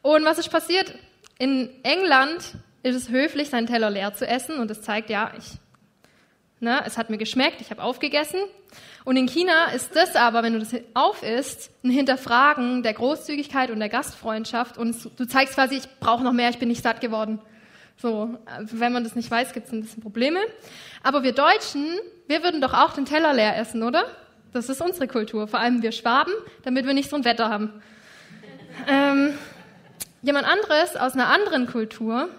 Und 0.01 0.25
was 0.25 0.39
ist 0.39 0.49
passiert? 0.49 0.93
In 1.37 1.69
England 1.83 2.55
ist 2.83 2.95
es 2.95 3.09
höflich, 3.09 3.49
seinen 3.49 3.67
Teller 3.67 3.89
leer 3.89 4.13
zu 4.13 4.27
essen 4.27 4.57
und 4.59 4.71
es 4.71 4.81
zeigt, 4.81 5.09
ja, 5.09 5.31
ich, 5.37 5.57
ne, 6.59 6.81
es 6.85 6.97
hat 6.97 7.09
mir 7.09 7.17
geschmeckt, 7.17 7.61
ich 7.61 7.71
habe 7.71 7.81
aufgegessen. 7.81 8.39
Und 9.05 9.17
in 9.17 9.27
China 9.27 9.71
ist 9.75 9.95
das 9.95 10.15
aber, 10.15 10.43
wenn 10.43 10.53
du 10.53 10.59
das 10.59 10.75
aufisst, 10.93 11.71
ein 11.83 11.89
Hinterfragen 11.89 12.83
der 12.83 12.93
Großzügigkeit 12.93 13.71
und 13.71 13.79
der 13.79 13.89
Gastfreundschaft 13.89 14.77
und 14.77 14.95
du 15.17 15.25
zeigst 15.25 15.55
quasi, 15.55 15.75
ich 15.75 15.99
brauche 15.99 16.23
noch 16.23 16.33
mehr, 16.33 16.49
ich 16.49 16.59
bin 16.59 16.69
nicht 16.69 16.83
satt 16.83 17.01
geworden. 17.01 17.39
So, 17.97 18.37
wenn 18.59 18.93
man 18.93 19.03
das 19.03 19.15
nicht 19.15 19.29
weiß, 19.29 19.53
gibt 19.53 19.67
es 19.67 19.73
ein 19.73 19.81
bisschen 19.81 20.01
Probleme. 20.01 20.39
Aber 21.03 21.23
wir 21.23 21.33
Deutschen, 21.33 21.85
wir 22.27 22.43
würden 22.43 22.61
doch 22.61 22.73
auch 22.73 22.93
den 22.93 23.05
Teller 23.05 23.33
leer 23.33 23.57
essen, 23.57 23.83
oder? 23.83 24.05
Das 24.53 24.69
ist 24.69 24.81
unsere 24.81 25.07
Kultur, 25.07 25.47
vor 25.47 25.59
allem 25.59 25.81
wir 25.81 25.91
Schwaben, 25.91 26.31
damit 26.63 26.85
wir 26.85 26.93
nicht 26.93 27.09
so 27.09 27.15
ein 27.15 27.25
Wetter 27.25 27.49
haben. 27.49 27.81
Ähm, 28.87 29.33
jemand 30.21 30.47
anderes 30.47 30.95
aus 30.95 31.13
einer 31.13 31.27
anderen 31.27 31.67
Kultur 31.67 32.29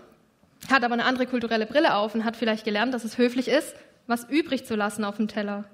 hat 0.70 0.82
aber 0.84 0.94
eine 0.94 1.04
andere 1.04 1.26
kulturelle 1.26 1.66
Brille 1.66 1.94
auf 1.94 2.14
und 2.14 2.24
hat 2.24 2.36
vielleicht 2.36 2.64
gelernt, 2.64 2.94
dass 2.94 3.04
es 3.04 3.18
höflich 3.18 3.48
ist, 3.48 3.74
was 4.10 4.28
übrig 4.28 4.66
zu 4.66 4.74
lassen 4.74 5.04
auf 5.04 5.16
dem 5.16 5.28
Teller. 5.28 5.64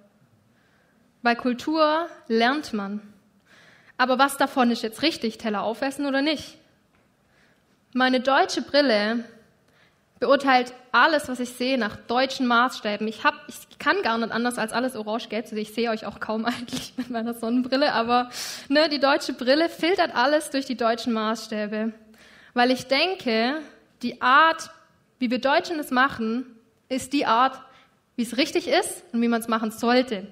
Bei 1.22 1.34
Kultur 1.34 2.06
lernt 2.28 2.72
man. 2.72 3.00
Aber 3.96 4.18
was 4.18 4.36
davon 4.36 4.70
ist 4.70 4.82
jetzt 4.82 5.02
richtig, 5.02 5.38
Teller 5.38 5.62
aufessen 5.62 6.06
oder 6.06 6.22
nicht? 6.22 6.58
Meine 7.94 8.20
deutsche 8.20 8.62
Brille 8.62 9.24
beurteilt 10.20 10.72
alles, 10.92 11.28
was 11.28 11.40
ich 11.40 11.50
sehe, 11.50 11.78
nach 11.78 11.96
deutschen 11.96 12.46
Maßstäben. 12.46 13.08
Ich, 13.08 13.24
hab, 13.24 13.34
ich 13.48 13.78
kann 13.78 14.02
gar 14.02 14.18
nicht 14.18 14.32
anders 14.32 14.58
als 14.58 14.72
alles 14.72 14.96
orange-gelb. 14.96 15.50
Ich 15.52 15.74
sehe 15.74 15.90
euch 15.90 16.06
auch 16.06 16.20
kaum 16.20 16.44
eigentlich 16.46 16.92
mit 16.96 17.10
meiner 17.10 17.34
Sonnenbrille, 17.34 17.92
aber 17.92 18.30
ne, 18.68 18.88
die 18.88 19.00
deutsche 19.00 19.32
Brille 19.32 19.68
filtert 19.68 20.14
alles 20.14 20.50
durch 20.50 20.66
die 20.66 20.76
deutschen 20.76 21.12
Maßstäbe. 21.12 21.92
Weil 22.54 22.70
ich 22.70 22.86
denke, 22.86 23.60
die 24.02 24.20
Art, 24.22 24.70
wie 25.18 25.30
wir 25.30 25.40
Deutschen 25.40 25.78
es 25.78 25.90
machen, 25.90 26.46
ist 26.88 27.12
die 27.12 27.26
Art, 27.26 27.60
wie 28.16 28.22
es 28.22 28.36
richtig 28.36 28.68
ist 28.68 29.04
und 29.12 29.22
wie 29.22 29.28
man 29.28 29.40
es 29.40 29.48
machen 29.48 29.70
sollte. 29.70 30.26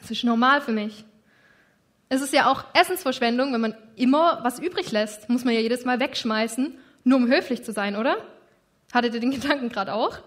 Das 0.00 0.10
ist 0.10 0.24
normal 0.24 0.60
für 0.60 0.72
mich. 0.72 1.04
Es 2.08 2.20
ist 2.20 2.34
ja 2.34 2.50
auch 2.50 2.64
Essensverschwendung, 2.74 3.52
wenn 3.52 3.60
man 3.60 3.74
immer 3.96 4.40
was 4.42 4.58
übrig 4.58 4.92
lässt. 4.92 5.28
Muss 5.28 5.44
man 5.44 5.54
ja 5.54 5.60
jedes 5.60 5.84
Mal 5.84 6.00
wegschmeißen, 6.00 6.76
nur 7.04 7.18
um 7.18 7.28
höflich 7.28 7.64
zu 7.64 7.72
sein, 7.72 7.96
oder? 7.96 8.16
Hattet 8.92 9.14
ihr 9.14 9.20
den 9.20 9.30
Gedanken 9.40 9.68
gerade 9.68 9.94
auch? 9.94 10.18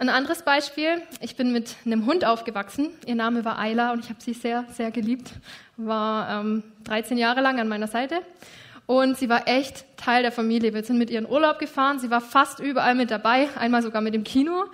Ein 0.00 0.10
anderes 0.10 0.42
Beispiel. 0.42 1.02
Ich 1.20 1.34
bin 1.34 1.52
mit 1.52 1.74
einem 1.84 2.06
Hund 2.06 2.24
aufgewachsen. 2.24 2.90
Ihr 3.04 3.16
Name 3.16 3.44
war 3.44 3.58
Ayla 3.58 3.92
und 3.92 4.04
ich 4.04 4.10
habe 4.10 4.22
sie 4.22 4.32
sehr, 4.32 4.64
sehr 4.70 4.92
geliebt. 4.92 5.32
War 5.76 6.40
ähm, 6.40 6.62
13 6.84 7.18
Jahre 7.18 7.40
lang 7.40 7.58
an 7.58 7.66
meiner 7.66 7.88
Seite. 7.88 8.20
Und 8.88 9.18
sie 9.18 9.28
war 9.28 9.46
echt 9.46 9.84
Teil 9.98 10.22
der 10.22 10.32
Familie. 10.32 10.72
Wir 10.72 10.82
sind 10.82 10.96
mit 10.96 11.10
ihr 11.10 11.18
in 11.18 11.28
Urlaub 11.28 11.58
gefahren. 11.58 11.98
Sie 11.98 12.08
war 12.08 12.22
fast 12.22 12.58
überall 12.58 12.94
mit 12.94 13.10
dabei, 13.10 13.50
einmal 13.54 13.82
sogar 13.82 14.00
mit 14.00 14.14
dem 14.14 14.24
Kino. 14.24 14.64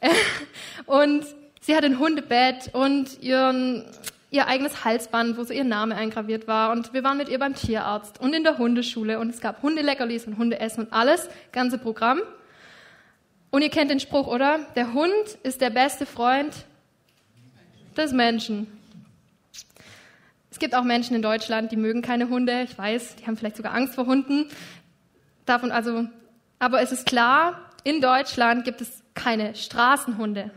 Und 0.86 1.26
sie 1.60 1.76
hatte 1.76 1.84
ein 1.84 1.98
Hundebett 1.98 2.70
und 2.72 3.20
ihren, 3.20 3.84
ihr 4.30 4.46
eigenes 4.46 4.86
Halsband, 4.86 5.36
wo 5.36 5.44
so 5.44 5.52
ihr 5.52 5.64
Name 5.64 5.96
eingraviert 5.96 6.48
war. 6.48 6.72
Und 6.72 6.94
wir 6.94 7.04
waren 7.04 7.18
mit 7.18 7.28
ihr 7.28 7.38
beim 7.38 7.54
Tierarzt 7.54 8.18
und 8.22 8.34
in 8.34 8.42
der 8.42 8.56
Hundeschule 8.56 9.18
und 9.18 9.28
es 9.28 9.42
gab 9.42 9.60
Hundeleckerlis 9.60 10.26
und 10.26 10.38
Hundeessen 10.38 10.84
und 10.84 10.92
alles, 10.94 11.28
ganze 11.52 11.76
Programm. 11.76 12.20
Und 13.50 13.60
ihr 13.60 13.70
kennt 13.70 13.90
den 13.90 14.00
Spruch, 14.00 14.28
oder? 14.28 14.60
Der 14.76 14.94
Hund 14.94 15.12
ist 15.42 15.60
der 15.60 15.68
beste 15.68 16.06
Freund 16.06 16.54
des 17.98 18.12
Menschen. 18.12 18.77
Es 20.58 20.60
gibt 20.60 20.74
auch 20.74 20.82
Menschen 20.82 21.14
in 21.14 21.22
Deutschland, 21.22 21.70
die 21.70 21.76
mögen 21.76 22.02
keine 22.02 22.30
Hunde. 22.30 22.62
Ich 22.62 22.76
weiß, 22.76 23.14
die 23.14 23.26
haben 23.28 23.36
vielleicht 23.36 23.56
sogar 23.56 23.74
Angst 23.74 23.94
vor 23.94 24.06
Hunden. 24.06 24.48
Davon 25.46 25.70
also, 25.70 26.08
aber 26.58 26.82
es 26.82 26.90
ist 26.90 27.06
klar, 27.06 27.70
in 27.84 28.00
Deutschland 28.00 28.64
gibt 28.64 28.80
es 28.80 29.04
keine 29.14 29.54
Straßenhunde. 29.54 30.50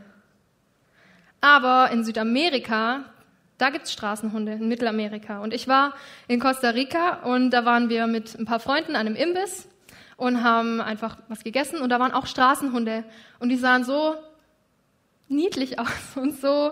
Aber 1.39 1.91
in 1.91 2.03
Südamerika 2.03 3.05
da 3.59 3.69
gibt 3.69 3.85
es 3.85 3.93
Straßenhunde 3.93 4.53
in 4.53 4.67
Mittelamerika. 4.67 5.37
Und 5.37 5.53
ich 5.53 5.67
war 5.67 5.93
in 6.27 6.39
Costa 6.39 6.71
Rica 6.71 7.21
und 7.21 7.51
da 7.51 7.63
waren 7.63 7.89
wir 7.89 8.07
mit 8.07 8.39
ein 8.39 8.45
paar 8.45 8.59
Freunden 8.59 8.95
an 8.95 9.05
einem 9.05 9.15
Imbiss 9.15 9.67
und 10.17 10.43
haben 10.43 10.81
einfach 10.81 11.17
was 11.27 11.43
gegessen 11.43 11.79
und 11.79 11.89
da 11.89 11.99
waren 11.99 12.11
auch 12.11 12.25
Straßenhunde 12.25 13.03
und 13.37 13.49
die 13.49 13.57
sahen 13.57 13.83
so 13.83 14.15
niedlich 15.27 15.77
aus 15.79 16.15
und 16.15 16.41
so 16.41 16.71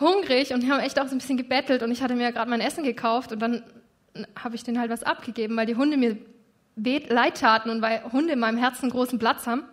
hungrig 0.00 0.52
und 0.52 0.68
haben 0.70 0.80
echt 0.80 1.00
auch 1.00 1.06
so 1.06 1.14
ein 1.14 1.18
bisschen 1.18 1.36
gebettelt 1.36 1.82
und 1.82 1.90
ich 1.90 2.02
hatte 2.02 2.14
mir 2.14 2.32
gerade 2.32 2.50
mein 2.50 2.60
Essen 2.60 2.84
gekauft 2.84 3.32
und 3.32 3.40
dann 3.40 3.62
habe 4.36 4.54
ich 4.54 4.64
denen 4.64 4.78
halt 4.78 4.90
was 4.90 5.02
abgegeben, 5.02 5.56
weil 5.56 5.66
die 5.66 5.76
Hunde 5.76 5.96
mir 5.96 6.16
leid 6.76 7.40
taten 7.40 7.70
und 7.70 7.82
weil 7.82 8.02
Hunde 8.12 8.32
in 8.32 8.38
meinem 8.38 8.58
Herzen 8.58 8.90
großen 8.90 9.18
Platz 9.18 9.46
haben. 9.46 9.64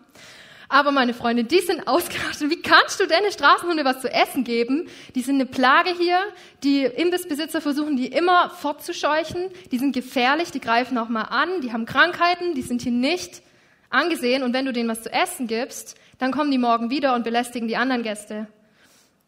Aber 0.69 0.91
meine 0.91 1.13
Freunde, 1.13 1.43
die 1.43 1.59
sind 1.59 1.85
ausgerastet. 1.87 2.49
Wie 2.49 2.61
kannst 2.61 2.99
du 2.99 3.05
deine 3.05 3.31
Straßenhunde 3.31 3.83
was 3.83 4.01
zu 4.01 4.11
essen 4.11 4.43
geben? 4.43 4.87
Die 5.15 5.21
sind 5.21 5.35
eine 5.35 5.45
Plage 5.45 5.89
hier. 5.89 6.19
Die 6.63 6.83
Imbissbesitzer 6.85 7.59
versuchen, 7.59 7.97
die 7.97 8.07
immer 8.07 8.49
fortzuscheuchen. 8.49 9.49
Die 9.71 9.77
sind 9.77 9.93
gefährlich, 9.93 10.51
die 10.51 10.61
greifen 10.61 10.97
auch 10.97 11.09
mal 11.09 11.23
an, 11.23 11.61
die 11.61 11.73
haben 11.73 11.85
Krankheiten, 11.85 12.55
die 12.55 12.61
sind 12.61 12.81
hier 12.81 12.93
nicht 12.93 13.41
angesehen. 13.89 14.43
Und 14.43 14.53
wenn 14.53 14.65
du 14.65 14.71
denen 14.71 14.87
was 14.87 15.03
zu 15.03 15.11
essen 15.11 15.47
gibst, 15.47 15.97
dann 16.19 16.31
kommen 16.31 16.51
die 16.51 16.57
morgen 16.57 16.89
wieder 16.89 17.15
und 17.15 17.23
belästigen 17.23 17.67
die 17.67 17.75
anderen 17.75 18.03
Gäste. 18.03 18.47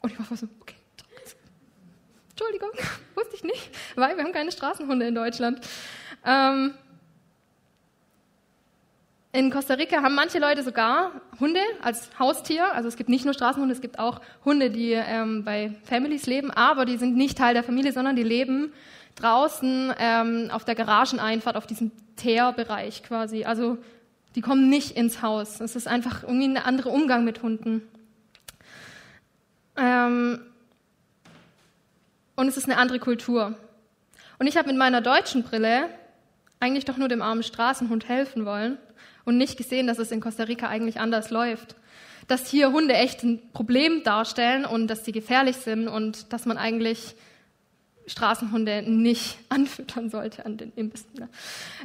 Und 0.02 0.14
ich 0.14 0.20
war 0.20 0.38
so, 0.38 0.48
okay. 0.62 0.76
Entschuldigung, 2.36 2.72
wusste 3.16 3.36
ich 3.36 3.44
nicht, 3.44 3.70
weil 3.96 4.18
wir 4.18 4.24
haben 4.24 4.34
keine 4.34 4.52
Straßenhunde 4.52 5.08
in 5.08 5.14
Deutschland. 5.14 5.62
Ähm, 6.26 6.74
in 9.32 9.52
Costa 9.52 9.76
Rica 9.76 10.02
haben 10.02 10.16
manche 10.16 10.40
Leute 10.40 10.64
sogar 10.64 11.12
Hunde 11.40 11.60
als 11.82 12.10
Haustier. 12.18 12.74
Also 12.74 12.88
es 12.88 12.98
gibt 12.98 13.10
nicht 13.10 13.26
nur 13.26 13.36
Straßenhunde, 13.36 13.74
es 13.74 13.82
gibt 13.82 14.00
auch 14.00 14.20
Hunde, 14.46 14.72
die 14.72 14.94
ähm, 14.94 15.44
bei 15.44 15.76
Families 15.84 16.26
leben, 16.26 16.50
aber 16.50 16.86
die 16.86 16.98
sind 16.98 17.16
nicht 17.16 17.38
Teil 17.38 17.54
der 17.54 17.64
Familie, 17.64 17.92
sondern 17.92 18.16
die 18.16 18.24
leben 18.24 18.74
draußen 19.16 19.94
ähm, 20.00 20.50
auf 20.52 20.66
der 20.66 20.74
Garageneinfahrt, 20.74 21.56
auf 21.56 21.68
diesem 21.68 21.92
Teerbereich 22.16 23.04
quasi. 23.04 23.44
Also 23.44 23.78
die 24.36 24.42
kommen 24.42 24.70
nicht 24.70 24.98
ins 24.98 25.22
Haus. 25.22 25.62
Es 25.62 25.76
ist 25.76 25.88
einfach 25.88 26.24
irgendwie 26.24 26.48
ein 26.48 26.58
anderer 26.58 26.92
Umgang 26.92 27.24
mit 27.24 27.44
Hunden. 27.44 27.84
Ähm, 29.78 30.42
und 32.36 32.48
es 32.48 32.58
ist 32.58 32.66
eine 32.66 32.78
andere 32.78 33.00
Kultur. 33.00 33.56
Und 34.40 34.48
ich 34.48 34.58
habe 34.58 34.68
mit 34.68 34.78
meiner 34.78 35.02
deutschen 35.02 35.44
Brille 35.44 35.90
eigentlich 36.60 36.86
doch 36.86 36.98
nur 36.98 37.08
dem 37.08 37.22
armen 37.22 37.44
Straßenhund 37.44 38.08
helfen 38.08 38.46
wollen 38.46 38.78
und 39.26 39.38
nicht 39.38 39.58
gesehen, 39.58 39.88
dass 39.88 40.00
es 40.00 40.12
in 40.12 40.22
Costa 40.22 40.44
Rica 40.44 40.68
eigentlich 40.68 41.00
anders 41.00 41.30
läuft. 41.30 41.76
Dass 42.28 42.48
hier 42.48 42.72
Hunde 42.72 42.94
echt 42.94 43.24
ein 43.24 43.42
Problem 43.52 44.04
darstellen 44.04 44.66
und 44.66 44.88
dass 44.88 45.04
sie 45.04 45.12
gefährlich 45.12 45.58
sind 45.58 45.88
und 45.88 46.32
dass 46.32 46.46
man 46.46 46.58
eigentlich 46.58 47.16
Straßenhunde 48.08 48.84
nicht 48.84 49.38
anfüttern 49.50 50.10
sollte 50.10 50.46
an 50.46 50.58
den 50.58 50.72
Imbissen. 50.76 51.12
Ne? 51.20 51.30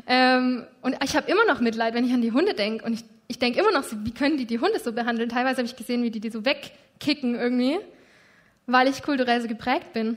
Ähm, 0.06 0.66
und 0.82 0.96
ich 1.04 1.16
habe 1.16 1.30
immer 1.30 1.44
noch 1.46 1.60
Mitleid, 1.60 1.94
wenn 1.94 2.04
ich 2.04 2.12
an 2.12 2.22
die 2.22 2.32
Hunde 2.32 2.54
denke. 2.54 2.84
Und 2.84 2.94
ich, 2.94 3.04
ich 3.26 3.38
denke 3.38 3.60
immer 3.60 3.72
noch, 3.72 3.84
wie 4.04 4.12
können 4.12 4.36
die 4.36 4.46
die 4.46 4.60
Hunde 4.60 4.78
so 4.78 4.92
behandeln? 4.92 5.28
Teilweise 5.28 5.58
habe 5.58 5.66
ich 5.66 5.76
gesehen, 5.76 6.02
wie 6.02 6.10
die 6.10 6.20
die 6.20 6.30
so 6.30 6.44
wegkicken 6.44 7.34
irgendwie, 7.34 7.78
weil 8.66 8.88
ich 8.88 9.02
kulturell 9.02 9.40
so 9.40 9.48
geprägt 9.48 9.92
bin. 9.92 10.16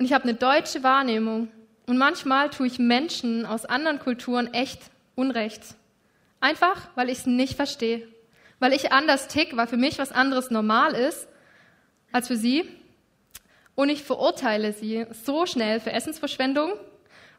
Und 0.00 0.06
ich 0.06 0.14
habe 0.14 0.24
eine 0.24 0.32
deutsche 0.32 0.82
Wahrnehmung. 0.82 1.48
Und 1.86 1.98
manchmal 1.98 2.48
tue 2.48 2.66
ich 2.66 2.78
Menschen 2.78 3.44
aus 3.44 3.66
anderen 3.66 3.98
Kulturen 3.98 4.52
echt 4.54 4.80
Unrecht. 5.14 5.74
Einfach, 6.40 6.88
weil 6.94 7.10
ich 7.10 7.18
es 7.18 7.26
nicht 7.26 7.54
verstehe. 7.54 8.08
Weil 8.60 8.72
ich 8.72 8.92
anders 8.92 9.28
tick, 9.28 9.54
weil 9.58 9.66
für 9.66 9.76
mich 9.76 9.98
was 9.98 10.10
anderes 10.10 10.50
normal 10.50 10.94
ist 10.94 11.28
als 12.12 12.28
für 12.28 12.38
sie. 12.38 12.64
Und 13.74 13.90
ich 13.90 14.02
verurteile 14.02 14.72
sie 14.72 15.04
so 15.22 15.44
schnell 15.44 15.80
für 15.80 15.92
Essensverschwendung 15.92 16.72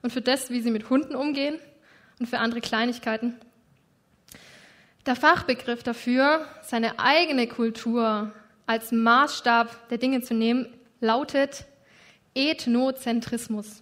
und 0.04 0.14
für 0.14 0.22
das, 0.22 0.52
wie 0.52 0.62
sie 0.62 0.70
mit 0.70 0.88
Hunden 0.92 1.16
umgehen 1.16 1.58
und 2.20 2.28
für 2.28 2.38
andere 2.38 2.62
Kleinigkeiten. 2.62 3.38
Der 5.08 5.16
Fachbegriff 5.16 5.82
dafür, 5.82 6.46
seine 6.62 7.00
eigene 7.00 7.48
Kultur 7.48 8.32
als 8.68 8.92
Maßstab 8.92 9.90
der 9.90 9.98
Dinge 9.98 10.22
zu 10.22 10.36
nehmen, 10.36 10.72
lautet 11.00 11.66
Ethnozentrismus. 12.36 13.82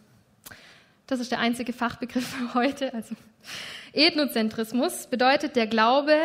Das 1.08 1.20
ist 1.20 1.32
der 1.32 1.40
einzige 1.40 1.74
Fachbegriff 1.74 2.28
für 2.28 2.54
heute. 2.54 2.94
Also 2.94 3.16
Ethnozentrismus 3.94 5.08
bedeutet 5.08 5.56
der 5.56 5.68
Glaube, 5.68 6.16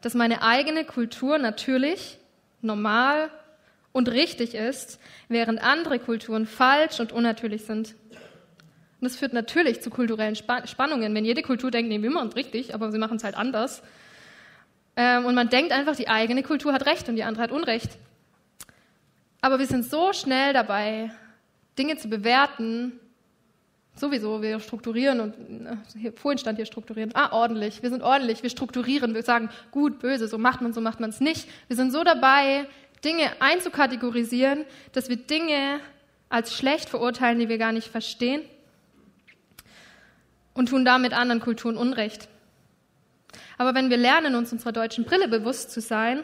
dass 0.00 0.14
meine 0.14 0.42
eigene 0.42 0.84
Kultur 0.84 1.38
natürlich, 1.38 2.18
normal 2.60 3.30
und 3.92 4.08
richtig 4.08 4.54
ist, 4.54 4.98
während 5.28 5.62
andere 5.62 5.98
Kulturen 5.98 6.46
falsch 6.46 7.00
und 7.00 7.12
unnatürlich 7.12 7.64
sind. 7.64 7.94
Und 9.00 9.08
das 9.08 9.16
führt 9.16 9.32
natürlich 9.32 9.80
zu 9.80 9.90
kulturellen 9.90 10.36
Spannungen, 10.36 11.14
wenn 11.14 11.24
jede 11.24 11.42
Kultur 11.42 11.70
denkt, 11.70 11.88
nee, 11.88 12.02
wir 12.02 12.10
machen 12.10 12.28
es 12.28 12.36
richtig, 12.36 12.74
aber 12.74 12.90
sie 12.92 12.98
machen 12.98 13.16
es 13.16 13.24
halt 13.24 13.36
anders. 13.36 13.82
Ähm, 14.96 15.24
und 15.24 15.34
man 15.34 15.48
denkt 15.48 15.72
einfach, 15.72 15.96
die 15.96 16.08
eigene 16.08 16.42
Kultur 16.42 16.72
hat 16.72 16.86
Recht 16.86 17.08
und 17.08 17.16
die 17.16 17.24
andere 17.24 17.42
hat 17.44 17.52
Unrecht. 17.52 17.90
Aber 19.40 19.58
wir 19.58 19.66
sind 19.66 19.84
so 19.84 20.12
schnell 20.12 20.52
dabei, 20.52 21.10
Dinge 21.78 21.96
zu 21.96 22.08
bewerten, 22.08 23.00
sowieso, 23.94 24.42
wir 24.42 24.60
strukturieren 24.60 25.20
und 25.20 25.34
hier, 25.96 26.12
vorhin 26.12 26.38
stand 26.38 26.56
hier 26.56 26.66
strukturieren. 26.66 27.12
Ah, 27.14 27.32
ordentlich, 27.32 27.82
wir 27.82 27.90
sind 27.90 28.02
ordentlich, 28.02 28.42
wir 28.42 28.50
strukturieren, 28.50 29.14
wir 29.14 29.22
sagen 29.22 29.50
gut, 29.70 29.98
böse, 29.98 30.28
so 30.28 30.38
macht 30.38 30.60
man, 30.60 30.72
so 30.72 30.80
macht 30.80 31.00
man 31.00 31.10
es 31.10 31.20
nicht. 31.20 31.48
Wir 31.68 31.76
sind 31.76 31.92
so 31.92 32.04
dabei, 32.04 32.66
Dinge 33.04 33.30
einzukategorisieren, 33.40 34.64
dass 34.92 35.08
wir 35.08 35.16
Dinge 35.16 35.80
als 36.28 36.54
schlecht 36.54 36.88
verurteilen, 36.88 37.38
die 37.38 37.48
wir 37.48 37.58
gar 37.58 37.72
nicht 37.72 37.88
verstehen 37.88 38.42
und 40.54 40.68
tun 40.68 40.84
damit 40.84 41.12
anderen 41.12 41.40
Kulturen 41.40 41.76
Unrecht. 41.76 42.28
Aber 43.58 43.74
wenn 43.74 43.90
wir 43.90 43.96
lernen, 43.96 44.34
uns 44.34 44.52
unserer 44.52 44.72
deutschen 44.72 45.04
Brille 45.04 45.28
bewusst 45.28 45.70
zu 45.70 45.80
sein, 45.80 46.22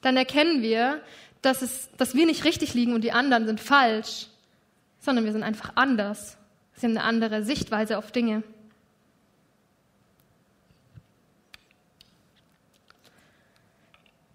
dann 0.00 0.16
erkennen 0.16 0.62
wir, 0.62 1.00
dass, 1.42 1.62
es, 1.62 1.90
dass 1.96 2.14
wir 2.14 2.26
nicht 2.26 2.44
richtig 2.44 2.74
liegen 2.74 2.92
und 2.92 3.02
die 3.02 3.12
anderen 3.12 3.46
sind 3.46 3.60
falsch, 3.60 4.28
sondern 5.00 5.24
wir 5.24 5.32
sind 5.32 5.42
einfach 5.42 5.72
anders. 5.74 6.36
Sie 6.74 6.86
haben 6.86 6.96
eine 6.96 7.04
andere 7.04 7.42
Sichtweise 7.42 7.98
auf 7.98 8.12
Dinge. 8.12 8.42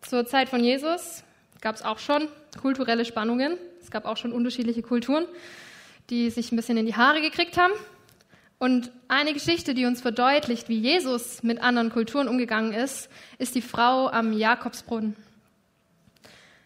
Zur 0.01 0.25
Zeit 0.27 0.49
von 0.49 0.63
Jesus 0.63 1.23
gab 1.61 1.75
es 1.75 1.81
auch 1.81 1.97
schon 1.97 2.27
kulturelle 2.61 3.05
Spannungen. 3.05 3.57
Es 3.81 3.89
gab 3.89 4.05
auch 4.05 4.17
schon 4.17 4.31
unterschiedliche 4.31 4.81
Kulturen, 4.81 5.25
die 6.09 6.29
sich 6.29 6.51
ein 6.51 6.55
bisschen 6.55 6.77
in 6.77 6.85
die 6.85 6.95
Haare 6.95 7.21
gekriegt 7.21 7.57
haben. 7.57 7.73
Und 8.59 8.91
eine 9.07 9.33
Geschichte, 9.33 9.73
die 9.73 9.85
uns 9.85 10.01
verdeutlicht, 10.01 10.69
wie 10.69 10.79
Jesus 10.79 11.43
mit 11.43 11.61
anderen 11.61 11.89
Kulturen 11.89 12.27
umgegangen 12.27 12.73
ist, 12.73 13.09
ist 13.37 13.55
die 13.55 13.61
Frau 13.61 14.07
am 14.07 14.33
Jakobsbrunnen. 14.33 15.15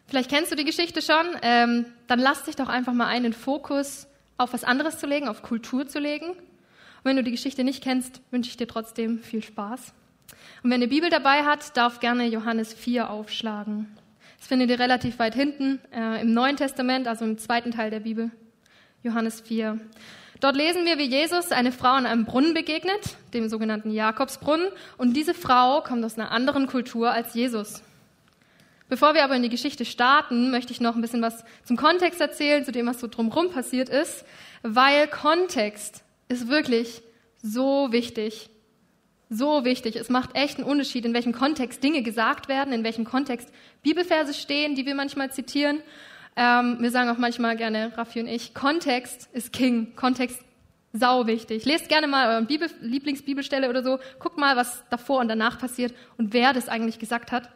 Vielleicht 0.08 0.30
kennst 0.30 0.52
du 0.52 0.56
die 0.56 0.64
Geschichte 0.64 1.02
schon. 1.02 1.26
Ähm, 1.42 1.86
dann 2.08 2.20
lass 2.20 2.44
dich 2.44 2.56
doch 2.56 2.70
einfach 2.70 2.94
mal 2.94 3.08
ein, 3.08 3.24
den 3.24 3.34
Fokus 3.34 4.08
auf 4.38 4.54
was 4.54 4.64
anderes 4.64 5.00
zu 5.00 5.08
legen, 5.08 5.28
auf 5.28 5.42
Kultur 5.42 5.88
zu 5.88 6.00
legen. 6.00 6.30
Und 6.30 7.04
wenn 7.04 7.18
du 7.18 7.24
die 7.24 7.32
Geschichte 7.32 7.64
nicht 7.64 7.84
kennst, 7.84 8.22
wünsche 8.32 8.50
ich 8.50 8.58
dir 8.58 8.68
trotzdem 8.68 9.20
viel 9.20 9.44
Spaß. 9.44 9.94
Und 10.64 10.72
wenn 10.72 10.82
ihr 10.82 10.90
Bibel 10.90 11.10
dabei 11.10 11.44
hat, 11.44 11.76
darf 11.76 12.00
gerne 12.00 12.28
Johannes 12.28 12.74
4 12.74 13.10
aufschlagen. 13.10 13.98
Das 14.40 14.48
findet 14.48 14.70
ihr 14.70 14.80
relativ 14.80 15.20
weit 15.20 15.36
hinten 15.36 15.80
äh, 15.92 16.22
im 16.22 16.34
Neuen 16.34 16.58
Testament, 16.58 17.08
also 17.08 17.26
im 17.26 17.38
zweiten 17.38 17.72
Teil 17.72 17.90
der 17.90 18.02
Bibel. 18.02 18.32
Johannes 19.04 19.42
4. 19.42 19.80
Dort 20.40 20.56
lesen 20.56 20.86
wir, 20.86 20.98
wie 20.98 21.08
Jesus 21.10 21.52
eine 21.52 21.72
Frau 21.72 21.90
an 21.90 22.06
einem 22.06 22.26
Brunnen 22.26 22.54
begegnet, 22.54 23.18
dem 23.34 23.50
sogenannten 23.50 23.90
Jakobsbrunnen. 23.90 24.68
Und 24.98 25.16
diese 25.16 25.34
Frau 25.34 25.82
kommt 25.82 26.06
aus 26.06 26.18
einer 26.18 26.32
anderen 26.32 26.68
Kultur 26.68 27.12
als 27.12 27.34
Jesus. 27.34 27.82
Bevor 28.90 29.14
wir 29.14 29.24
aber 29.24 29.36
in 29.36 29.44
die 29.44 29.50
Geschichte 29.50 29.84
starten, 29.84 30.50
möchte 30.50 30.72
ich 30.72 30.80
noch 30.80 30.96
ein 30.96 31.02
bisschen 31.02 31.22
was 31.22 31.44
zum 31.64 31.76
Kontext 31.76 32.22
erzählen, 32.22 32.64
zu 32.64 32.72
dem, 32.72 32.88
was 32.88 33.00
so 33.00 33.08
drumherum 33.08 33.52
passiert 33.52 33.90
ist, 33.90 34.26
weil 34.64 35.08
Kontext 35.08 36.04
ist 36.30 36.48
wirklich 36.48 37.02
so 37.42 37.92
wichtig. 37.92 38.50
So 39.30 39.66
wichtig. 39.66 39.98
Es 39.98 40.10
macht 40.10 40.36
echt 40.36 40.58
einen 40.58 40.68
Unterschied, 40.68 41.04
in 41.04 41.14
welchem 41.14 41.34
Kontext 41.34 41.84
Dinge 41.84 42.02
gesagt 42.02 42.48
werden, 42.48 42.72
in 42.72 42.86
welchem 42.86 43.04
Kontext 43.04 43.52
Bibelverse 43.84 44.34
stehen, 44.34 44.76
die 44.76 44.86
wir 44.86 44.96
manchmal 44.96 45.32
zitieren. 45.32 45.82
Ähm, 46.38 46.78
wir 46.80 46.92
sagen 46.92 47.10
auch 47.10 47.18
manchmal 47.18 47.58
gerne, 47.58 47.92
Raffi 47.98 48.22
und 48.22 48.28
ich, 48.28 48.54
Kontext 48.54 49.28
ist 49.34 49.52
King. 49.52 49.96
Kontext 49.98 50.42
sau 50.94 51.28
wichtig. 51.28 51.66
Lest 51.66 51.90
gerne 51.90 52.08
mal 52.08 52.30
euren 52.30 52.48
Bibel, 52.48 52.70
Lieblingsbibelstelle 52.80 53.70
oder 53.70 53.84
so. 53.84 54.00
Guckt 54.20 54.38
mal, 54.38 54.56
was 54.56 54.84
davor 54.90 55.20
und 55.20 55.28
danach 55.28 55.60
passiert 55.60 55.94
und 56.18 56.32
wer 56.34 56.54
das 56.54 56.70
eigentlich 56.70 57.00
gesagt 57.00 57.32
hat. 57.34 57.50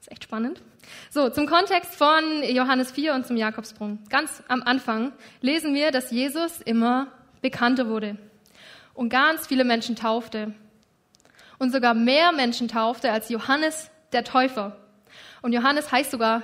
Ist 0.00 0.12
echt 0.12 0.24
spannend. 0.24 0.62
So, 1.10 1.30
zum 1.30 1.46
Kontext 1.46 1.94
von 1.94 2.42
Johannes 2.42 2.90
4 2.92 3.14
und 3.14 3.26
zum 3.26 3.36
Jakobsprung. 3.36 3.98
Ganz 4.08 4.42
am 4.48 4.62
Anfang 4.62 5.12
lesen 5.40 5.74
wir, 5.74 5.90
dass 5.90 6.10
Jesus 6.10 6.60
immer 6.60 7.08
bekannter 7.42 7.88
wurde 7.88 8.16
und 8.94 9.08
ganz 9.08 9.46
viele 9.46 9.64
Menschen 9.64 9.96
taufte. 9.96 10.54
Und 11.58 11.72
sogar 11.72 11.94
mehr 11.94 12.32
Menschen 12.32 12.68
taufte 12.68 13.10
als 13.10 13.28
Johannes 13.28 13.90
der 14.12 14.24
Täufer. 14.24 14.76
Und 15.42 15.52
Johannes 15.52 15.90
heißt 15.90 16.10
sogar 16.10 16.42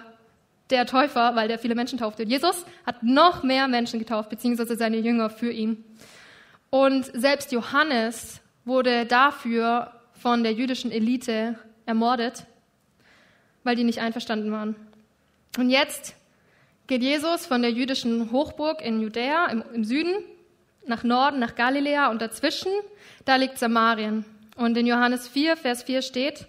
der 0.70 0.86
Täufer, 0.86 1.34
weil 1.34 1.48
der 1.48 1.58
viele 1.58 1.74
Menschen 1.74 1.98
taufte. 1.98 2.22
Jesus 2.22 2.64
hat 2.86 3.02
noch 3.02 3.42
mehr 3.42 3.68
Menschen 3.68 3.98
getauft, 3.98 4.30
beziehungsweise 4.30 4.76
seine 4.76 4.98
Jünger 4.98 5.28
für 5.28 5.50
ihn. 5.50 5.84
Und 6.70 7.04
selbst 7.12 7.52
Johannes 7.52 8.40
wurde 8.64 9.04
dafür 9.04 9.92
von 10.14 10.42
der 10.42 10.52
jüdischen 10.52 10.90
Elite 10.90 11.58
ermordet 11.84 12.46
weil 13.64 13.76
die 13.76 13.84
nicht 13.84 14.00
einverstanden 14.00 14.52
waren. 14.52 14.76
Und 15.58 15.70
jetzt 15.70 16.14
geht 16.86 17.02
Jesus 17.02 17.46
von 17.46 17.62
der 17.62 17.70
jüdischen 17.70 18.32
Hochburg 18.32 18.82
in 18.82 19.00
Judäa 19.00 19.46
im, 19.46 19.62
im 19.72 19.84
Süden 19.84 20.14
nach 20.86 21.04
Norden, 21.04 21.38
nach 21.38 21.54
Galiläa 21.54 22.10
und 22.10 22.20
dazwischen, 22.20 22.72
da 23.24 23.36
liegt 23.36 23.58
Samarien. 23.58 24.24
Und 24.56 24.76
in 24.76 24.86
Johannes 24.86 25.28
4, 25.28 25.56
Vers 25.56 25.84
4 25.84 26.02
steht, 26.02 26.46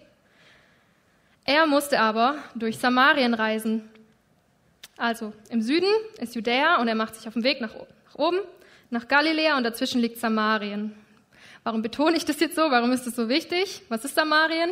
er 1.45 1.67
musste 1.67 1.99
aber 1.99 2.37
durch 2.55 2.77
Samarien 2.77 3.33
reisen. 3.33 3.89
Also 4.97 5.33
im 5.49 5.61
Süden 5.61 5.89
ist 6.19 6.35
Judäa 6.35 6.79
und 6.79 6.87
er 6.87 6.95
macht 6.95 7.15
sich 7.15 7.27
auf 7.27 7.33
den 7.33 7.43
Weg 7.43 7.61
nach, 7.61 7.73
nach 7.73 8.15
oben, 8.15 8.39
nach 8.89 9.07
Galiläa 9.07 9.57
und 9.57 9.63
dazwischen 9.63 9.99
liegt 9.99 10.17
Samarien. 10.17 10.95
Warum 11.63 11.81
betone 11.81 12.15
ich 12.15 12.25
das 12.25 12.39
jetzt 12.39 12.55
so? 12.55 12.61
Warum 12.61 12.91
ist 12.91 13.07
das 13.07 13.15
so 13.15 13.29
wichtig? 13.29 13.81
Was 13.89 14.05
ist 14.05 14.15
Samarien? 14.15 14.71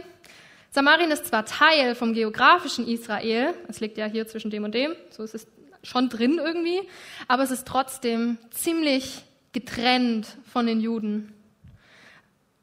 Samarien 0.73 1.11
ist 1.11 1.25
zwar 1.25 1.45
Teil 1.45 1.95
vom 1.95 2.13
geografischen 2.13 2.87
Israel, 2.87 3.53
es 3.67 3.81
liegt 3.81 3.97
ja 3.97 4.05
hier 4.05 4.25
zwischen 4.27 4.51
dem 4.51 4.63
und 4.63 4.73
dem, 4.73 4.93
so 5.09 5.21
ist 5.23 5.35
es 5.35 5.45
schon 5.83 6.07
drin 6.07 6.39
irgendwie, 6.43 6.79
aber 7.27 7.43
es 7.43 7.51
ist 7.51 7.67
trotzdem 7.67 8.37
ziemlich 8.51 9.23
getrennt 9.51 10.37
von 10.51 10.65
den 10.65 10.79
Juden. 10.79 11.33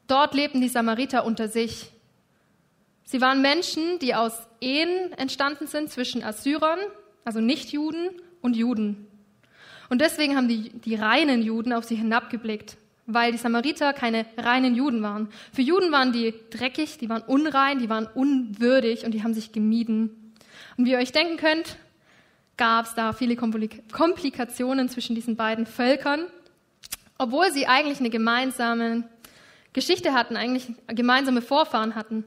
Dort 0.07 0.33
lebten 0.33 0.59
die 0.59 0.69
Samariter 0.69 1.23
unter 1.23 1.49
sich. 1.49 1.91
Sie 3.03 3.21
waren 3.21 3.43
Menschen, 3.43 3.99
die 3.99 4.15
aus 4.15 4.33
Ehen 4.59 5.13
entstanden 5.13 5.67
sind 5.67 5.91
zwischen 5.91 6.23
Assyrern, 6.23 6.79
also 7.25 7.39
Nichtjuden, 7.39 8.09
und 8.41 8.55
Juden. 8.55 9.07
Und 9.89 10.01
deswegen 10.01 10.35
haben 10.35 10.47
die, 10.47 10.69
die 10.69 10.95
reinen 10.95 11.41
Juden 11.41 11.73
auf 11.73 11.83
sie 11.83 11.95
hinabgeblickt, 11.95 12.77
weil 13.11 13.31
die 13.31 13.37
Samariter 13.37 13.93
keine 13.93 14.25
reinen 14.37 14.75
Juden 14.75 15.01
waren. 15.01 15.29
Für 15.51 15.61
Juden 15.61 15.91
waren 15.91 16.11
die 16.11 16.33
dreckig, 16.51 16.97
die 16.99 17.09
waren 17.09 17.23
unrein, 17.23 17.79
die 17.79 17.89
waren 17.89 18.07
unwürdig 18.07 19.03
und 19.03 19.11
die 19.13 19.23
haben 19.23 19.33
sich 19.33 19.51
gemieden. 19.51 20.33
Und 20.77 20.85
wie 20.85 20.91
ihr 20.91 20.99
euch 20.99 21.11
denken 21.11 21.37
könnt, 21.37 21.77
gab 22.55 22.85
es 22.85 22.93
da 22.93 23.13
viele 23.13 23.35
Komplikationen 23.35 24.89
zwischen 24.89 25.15
diesen 25.15 25.35
beiden 25.35 25.65
Völkern, 25.65 26.25
obwohl 27.17 27.51
sie 27.51 27.67
eigentlich 27.67 27.99
eine 27.99 28.09
gemeinsame 28.09 29.03
Geschichte 29.73 30.13
hatten, 30.13 30.37
eigentlich 30.37 30.71
gemeinsame 30.87 31.41
Vorfahren 31.41 31.95
hatten. 31.95 32.23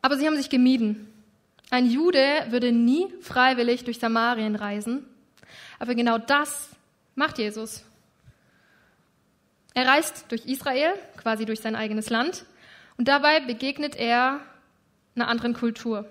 Aber 0.00 0.16
sie 0.16 0.26
haben 0.26 0.36
sich 0.36 0.50
gemieden. 0.50 1.08
Ein 1.70 1.90
Jude 1.90 2.46
würde 2.50 2.72
nie 2.72 3.06
freiwillig 3.20 3.84
durch 3.84 3.98
Samarien 3.98 4.56
reisen, 4.56 5.04
aber 5.78 5.94
genau 5.94 6.18
das 6.18 6.70
macht 7.14 7.38
Jesus. 7.38 7.84
Er 9.74 9.86
reist 9.86 10.26
durch 10.28 10.46
Israel, 10.46 10.92
quasi 11.16 11.44
durch 11.44 11.60
sein 11.60 11.76
eigenes 11.76 12.10
Land, 12.10 12.44
und 12.98 13.08
dabei 13.08 13.40
begegnet 13.40 13.96
er 13.96 14.40
einer 15.14 15.28
anderen 15.28 15.54
Kultur. 15.54 16.06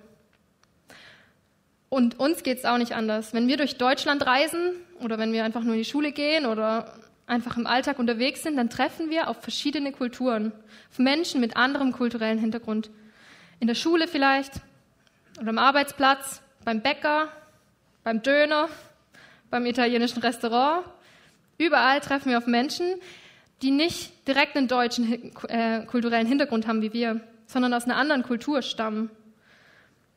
Und 1.89 2.19
uns 2.19 2.43
geht 2.43 2.59
es 2.59 2.65
auch 2.65 2.77
nicht 2.77 2.93
anders. 2.93 3.33
Wenn 3.33 3.47
wir 3.47 3.57
durch 3.57 3.77
Deutschland 3.77 4.25
reisen 4.25 4.73
oder 4.99 5.17
wenn 5.17 5.33
wir 5.33 5.43
einfach 5.43 5.63
nur 5.63 5.73
in 5.73 5.81
die 5.81 5.89
Schule 5.89 6.11
gehen 6.11 6.45
oder 6.45 6.93
einfach 7.27 7.57
im 7.57 7.67
Alltag 7.67 7.99
unterwegs 7.99 8.43
sind, 8.43 8.57
dann 8.57 8.69
treffen 8.69 9.09
wir 9.09 9.27
auf 9.27 9.41
verschiedene 9.41 9.91
Kulturen, 9.91 10.51
auf 10.89 10.99
Menschen 10.99 11.41
mit 11.41 11.57
anderem 11.57 11.91
kulturellen 11.91 12.39
Hintergrund. 12.39 12.89
In 13.59 13.67
der 13.67 13.75
Schule 13.75 14.07
vielleicht 14.07 14.53
oder 15.39 15.49
am 15.49 15.57
Arbeitsplatz, 15.57 16.41
beim 16.63 16.81
Bäcker, 16.81 17.29
beim 18.03 18.21
Döner, 18.21 18.69
beim 19.49 19.65
italienischen 19.65 20.21
Restaurant. 20.21 20.85
Überall 21.57 21.99
treffen 21.99 22.31
wir 22.31 22.37
auf 22.37 22.47
Menschen, 22.47 22.95
die 23.61 23.71
nicht 23.71 24.27
direkt 24.27 24.55
einen 24.55 24.67
deutschen 24.67 25.31
äh, 25.47 25.85
kulturellen 25.85 26.27
Hintergrund 26.27 26.67
haben 26.67 26.81
wie 26.81 26.93
wir, 26.93 27.21
sondern 27.45 27.73
aus 27.73 27.85
einer 27.85 27.97
anderen 27.97 28.23
Kultur 28.23 28.61
stammen. 28.61 29.09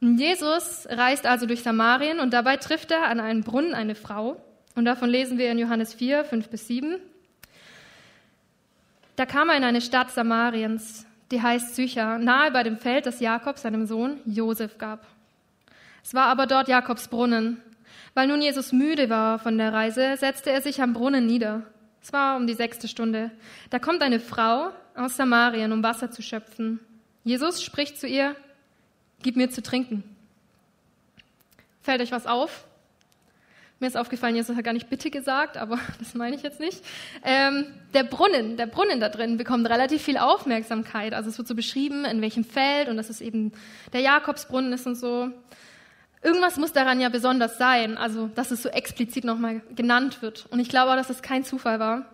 Und 0.00 0.18
Jesus 0.18 0.86
reist 0.90 1.26
also 1.26 1.46
durch 1.46 1.62
Samarien 1.62 2.20
und 2.20 2.32
dabei 2.32 2.56
trifft 2.56 2.90
er 2.90 3.06
an 3.06 3.20
einem 3.20 3.42
Brunnen 3.42 3.74
eine 3.74 3.94
Frau. 3.94 4.36
Und 4.74 4.84
davon 4.84 5.08
lesen 5.08 5.38
wir 5.38 5.50
in 5.50 5.58
Johannes 5.58 5.94
4, 5.94 6.24
5 6.24 6.48
bis 6.48 6.66
7. 6.66 6.96
Da 9.16 9.26
kam 9.26 9.48
er 9.48 9.56
in 9.56 9.64
eine 9.64 9.80
Stadt 9.80 10.10
Samariens, 10.10 11.06
die 11.30 11.40
heißt 11.40 11.74
Sychar, 11.76 12.18
nahe 12.18 12.50
bei 12.50 12.62
dem 12.62 12.76
Feld, 12.76 13.06
das 13.06 13.20
Jakob 13.20 13.58
seinem 13.58 13.86
Sohn 13.86 14.18
Josef 14.26 14.78
gab. 14.78 15.06
Es 16.02 16.12
war 16.14 16.26
aber 16.26 16.46
dort 16.46 16.68
Jakobs 16.68 17.08
Brunnen. 17.08 17.60
Weil 18.14 18.28
nun 18.28 18.42
Jesus 18.42 18.72
müde 18.72 19.10
war 19.10 19.38
von 19.38 19.58
der 19.58 19.72
Reise, 19.72 20.16
setzte 20.16 20.50
er 20.50 20.62
sich 20.62 20.80
am 20.80 20.92
Brunnen 20.92 21.26
nieder. 21.26 21.62
Es 22.04 22.12
war 22.12 22.36
um 22.36 22.46
die 22.46 22.52
sechste 22.52 22.86
Stunde. 22.86 23.30
Da 23.70 23.78
kommt 23.78 24.02
eine 24.02 24.20
Frau 24.20 24.68
aus 24.94 25.16
Samarien, 25.16 25.72
um 25.72 25.82
Wasser 25.82 26.10
zu 26.10 26.20
schöpfen. 26.20 26.78
Jesus 27.24 27.62
spricht 27.62 27.98
zu 27.98 28.06
ihr, 28.06 28.36
gib 29.22 29.36
mir 29.36 29.48
zu 29.48 29.62
trinken. 29.62 30.04
Fällt 31.80 32.02
euch 32.02 32.12
was 32.12 32.26
auf? 32.26 32.64
Mir 33.80 33.86
ist 33.86 33.96
aufgefallen, 33.96 34.36
Jesus 34.36 34.54
hat 34.54 34.64
gar 34.64 34.74
nicht 34.74 34.90
bitte 34.90 35.10
gesagt, 35.10 35.56
aber 35.56 35.78
das 35.98 36.12
meine 36.12 36.36
ich 36.36 36.42
jetzt 36.42 36.60
nicht. 36.60 36.84
Ähm, 37.24 37.72
der 37.94 38.04
Brunnen, 38.04 38.58
der 38.58 38.66
Brunnen 38.66 39.00
da 39.00 39.08
drin 39.08 39.38
bekommt 39.38 39.66
relativ 39.70 40.02
viel 40.02 40.18
Aufmerksamkeit. 40.18 41.14
Also 41.14 41.30
es 41.30 41.38
wird 41.38 41.48
so 41.48 41.54
beschrieben, 41.54 42.04
in 42.04 42.20
welchem 42.20 42.44
Feld 42.44 42.88
und 42.88 42.98
dass 42.98 43.08
es 43.08 43.22
eben 43.22 43.52
der 43.94 44.00
Jakobsbrunnen 44.00 44.74
ist 44.74 44.86
und 44.86 44.96
so. 44.96 45.30
Irgendwas 46.24 46.56
muss 46.56 46.72
daran 46.72 47.02
ja 47.02 47.10
besonders 47.10 47.58
sein, 47.58 47.98
also 47.98 48.28
dass 48.28 48.50
es 48.50 48.62
so 48.62 48.70
explizit 48.70 49.24
nochmal 49.24 49.60
genannt 49.76 50.22
wird. 50.22 50.46
Und 50.50 50.58
ich 50.58 50.70
glaube 50.70 50.90
auch, 50.90 50.96
dass 50.96 51.10
es 51.10 51.20
kein 51.20 51.44
Zufall 51.44 51.78
war. 51.78 52.06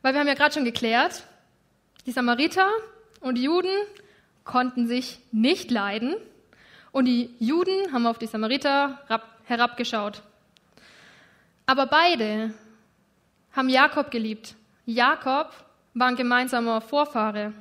Weil 0.00 0.14
wir 0.14 0.20
haben 0.20 0.26
ja 0.26 0.32
gerade 0.32 0.54
schon 0.54 0.64
geklärt, 0.64 1.22
die 2.06 2.12
Samariter 2.12 2.66
und 3.20 3.34
die 3.34 3.42
Juden 3.42 3.68
konnten 4.44 4.86
sich 4.86 5.18
nicht 5.32 5.70
leiden 5.70 6.16
und 6.92 7.04
die 7.04 7.28
Juden 7.38 7.92
haben 7.92 8.06
auf 8.06 8.18
die 8.18 8.26
Samariter 8.26 9.00
herabgeschaut. 9.44 10.22
Aber 11.66 11.86
beide 11.86 12.54
haben 13.52 13.68
Jakob 13.68 14.10
geliebt. 14.10 14.54
Jakob 14.86 15.52
war 15.92 16.06
ein 16.06 16.16
gemeinsamer 16.16 16.80
Vorfahre. 16.80 17.52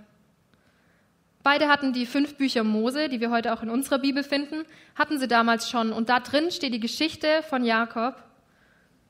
Beide 1.46 1.68
hatten 1.68 1.94
die 1.94 2.08
fünf 2.08 2.38
Bücher 2.38 2.64
Mose, 2.64 3.08
die 3.08 3.22
wir 3.22 3.30
heute 3.30 3.54
auch 3.54 3.62
in 3.62 3.70
unserer 3.70 4.00
Bibel 4.00 4.24
finden, 4.24 4.64
hatten 4.96 5.20
sie 5.20 5.28
damals 5.28 5.70
schon. 5.70 5.94
Und 5.94 6.10
da 6.10 6.20
drin 6.20 6.50
steht 6.50 6.74
die 6.74 6.80
Geschichte 6.80 7.44
von 7.48 7.64
Jakob. 7.64 8.16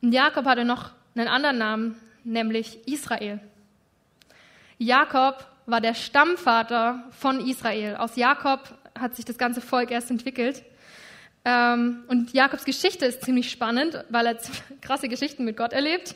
Und 0.02 0.12
Jakob 0.12 0.44
hatte 0.44 0.66
noch 0.66 0.92
einen 1.16 1.30
anderen 1.30 1.58
Namen, 1.58 1.96
nämlich 2.26 2.90
Israel. 2.90 3.40
Jakob 4.78 5.48
war 5.66 5.80
der 5.80 5.94
Stammvater 5.94 7.06
von 7.12 7.40
Israel. 7.40 7.96
Aus 7.96 8.18
Jakob 8.18 8.60
hat 9.00 9.16
sich 9.16 9.24
das 9.24 9.38
ganze 9.38 9.62
Volk 9.62 9.90
erst 9.90 10.12
entwickelt. 10.12 10.62
Ähm, 11.46 12.04
und 12.10 12.34
Jakobs 12.34 12.66
Geschichte 12.66 13.06
ist 13.06 13.24
ziemlich 13.24 13.50
spannend, 13.50 14.04
weil 14.10 14.26
er 14.26 14.38
krasse 14.82 15.08
Geschichten 15.08 15.46
mit 15.46 15.56
Gott 15.56 15.72
erlebt. 15.72 16.16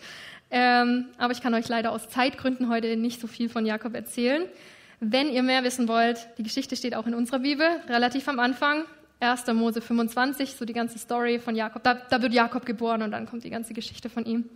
Ähm, 0.52 1.06
aber 1.18 1.32
ich 1.32 1.42
kann 1.42 1.54
euch 1.54 1.70
leider 1.70 1.94
aus 1.94 2.10
Zeitgründen 2.10 2.68
heute 2.68 2.98
nicht 2.98 3.22
so 3.22 3.28
viel 3.28 3.48
von 3.48 3.66
Jakob 3.66 3.96
erzählen. 3.96 4.44
Wenn 5.02 5.30
ihr 5.30 5.44
mehr 5.44 5.64
wissen 5.64 5.88
wollt, 5.88 6.28
die 6.38 6.44
Geschichte 6.44 6.76
steht 6.76 6.94
auch 6.94 7.08
in 7.08 7.14
unserer 7.14 7.40
Bibel, 7.40 7.66
relativ 7.88 8.28
am 8.28 8.40
Anfang. 8.40 8.84
1. 9.22 9.48
Mose 9.48 9.82
25, 9.82 10.56
so 10.56 10.66
die 10.66 10.74
ganze 10.74 10.98
Story 10.98 11.40
von 11.40 11.56
Jakob. 11.56 11.84
Da, 11.84 11.94
da 11.94 12.22
wird 12.22 12.34
Jakob 12.34 12.66
geboren 12.66 13.02
und 13.02 13.12
dann 13.12 13.26
kommt 13.26 13.44
die 13.44 13.50
ganze 13.50 13.74
Geschichte 13.74 14.10
von 14.10 14.26
ihm. 14.26 14.50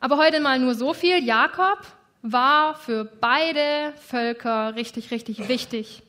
Aber 0.00 0.18
heute 0.18 0.40
mal 0.40 0.58
nur 0.58 0.74
so 0.74 0.92
viel. 0.92 1.22
Jakob 1.22 1.78
war 2.22 2.74
für 2.74 3.04
beide 3.04 3.92
Völker 3.96 4.74
richtig, 4.74 5.10
richtig 5.10 5.48
wichtig. 5.48 6.02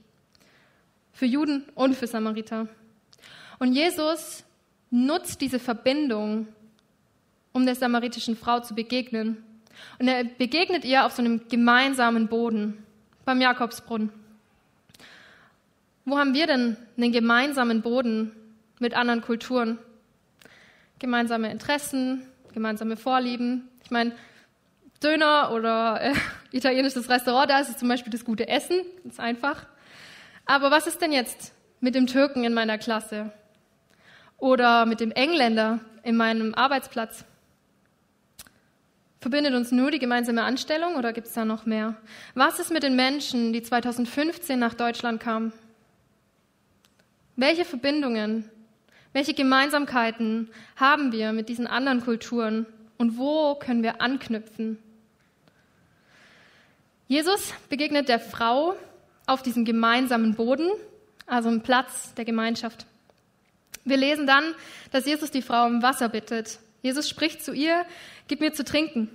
Für 1.13 1.25
Juden 1.25 1.65
und 1.75 1.95
für 1.95 2.07
Samariter. 2.07 2.67
Und 3.59 3.73
Jesus 3.73 4.43
nutzt 4.91 5.41
diese 5.41 5.59
Verbindung, 5.59 6.47
um 7.53 7.65
der 7.65 7.75
samaritischen 7.75 8.35
Frau 8.35 8.59
zu 8.59 8.75
begegnen. 8.75 9.43
Und 9.99 10.07
er 10.07 10.23
begegnet 10.23 10.85
ihr 10.85 11.05
auf 11.05 11.13
so 11.13 11.21
einem 11.21 11.47
gemeinsamen 11.47 12.27
Boden, 12.27 12.83
beim 13.27 13.41
Jakobsbrunnen. 13.41 14.09
Wo 16.05 16.17
haben 16.17 16.33
wir 16.33 16.47
denn 16.47 16.77
einen 16.95 17.11
gemeinsamen 17.11 17.81
Boden 17.81 18.31
mit 18.79 18.93
anderen 18.93 19.21
Kulturen? 19.21 19.77
Gemeinsame 20.99 21.51
Interessen, 21.51 22.25
gemeinsame 22.53 22.95
Vorlieben. 22.95 23.67
Ich 23.83 23.91
meine, 23.91 24.13
Döner 25.03 25.51
oder 25.51 25.99
äh, 26.01 26.13
italienisches 26.51 27.09
Restaurant, 27.09 27.49
da 27.49 27.59
ist 27.59 27.69
es 27.69 27.77
zum 27.77 27.89
Beispiel 27.89 28.13
das 28.13 28.23
gute 28.23 28.47
Essen, 28.47 28.79
ganz 29.03 29.19
einfach. 29.19 29.65
Aber 30.45 30.71
was 30.71 30.87
ist 30.87 31.01
denn 31.01 31.11
jetzt 31.11 31.51
mit 31.81 31.95
dem 31.95 32.07
Türken 32.07 32.45
in 32.45 32.53
meiner 32.53 32.77
Klasse 32.77 33.33
oder 34.37 34.85
mit 34.85 35.01
dem 35.01 35.11
Engländer 35.11 35.81
in 36.03 36.15
meinem 36.15 36.55
Arbeitsplatz? 36.55 37.25
Verbindet 39.19 39.55
uns 39.55 39.71
nur 39.71 39.89
die 39.89 39.99
gemeinsame 39.99 40.43
Anstellung 40.43 40.95
oder 40.95 41.11
gibt 41.11 41.27
es 41.27 41.33
da 41.33 41.43
noch 41.43 41.65
mehr? 41.65 41.95
Was 42.35 42.59
ist 42.59 42.71
mit 42.71 42.83
den 42.83 42.95
Menschen, 42.95 43.51
die 43.51 43.63
2015 43.63 44.59
nach 44.59 44.75
Deutschland 44.75 45.19
kamen? 45.19 45.51
Welche 47.35 47.65
Verbindungen, 47.65 48.49
welche 49.13 49.33
Gemeinsamkeiten 49.33 50.49
haben 50.75 51.11
wir 51.11 51.33
mit 51.33 51.49
diesen 51.49 51.65
anderen 51.65 52.01
Kulturen 52.01 52.67
und 52.97 53.17
wo 53.17 53.55
können 53.55 53.83
wir 53.83 54.01
anknüpfen? 54.01 54.77
Jesus 57.07 57.53
begegnet 57.69 58.09
der 58.09 58.19
Frau 58.19 58.75
auf 59.25 59.41
diesem 59.41 59.65
gemeinsamen 59.65 60.35
Boden, 60.35 60.69
also 61.25 61.49
im 61.49 61.61
Platz 61.61 62.13
der 62.15 62.25
Gemeinschaft. 62.25 62.85
Wir 63.85 63.97
lesen 63.97 64.27
dann, 64.27 64.53
dass 64.91 65.05
Jesus 65.05 65.31
die 65.31 65.41
Frau 65.41 65.65
um 65.65 65.81
Wasser 65.81 66.09
bittet. 66.09 66.59
Jesus 66.87 67.09
spricht 67.09 67.43
zu 67.43 67.53
ihr, 67.53 67.85
gib 68.27 68.39
mir 68.39 68.53
zu 68.53 68.63
trinken. 68.63 69.09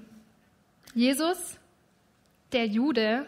Jesus, 0.94 1.58
der 2.52 2.66
Jude, 2.66 3.26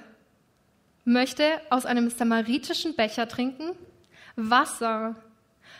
möchte 1.05 1.45
aus 1.71 1.87
einem 1.87 2.11
samaritischen 2.11 2.95
Becher 2.95 3.27
trinken, 3.27 3.71
Wasser 4.37 5.17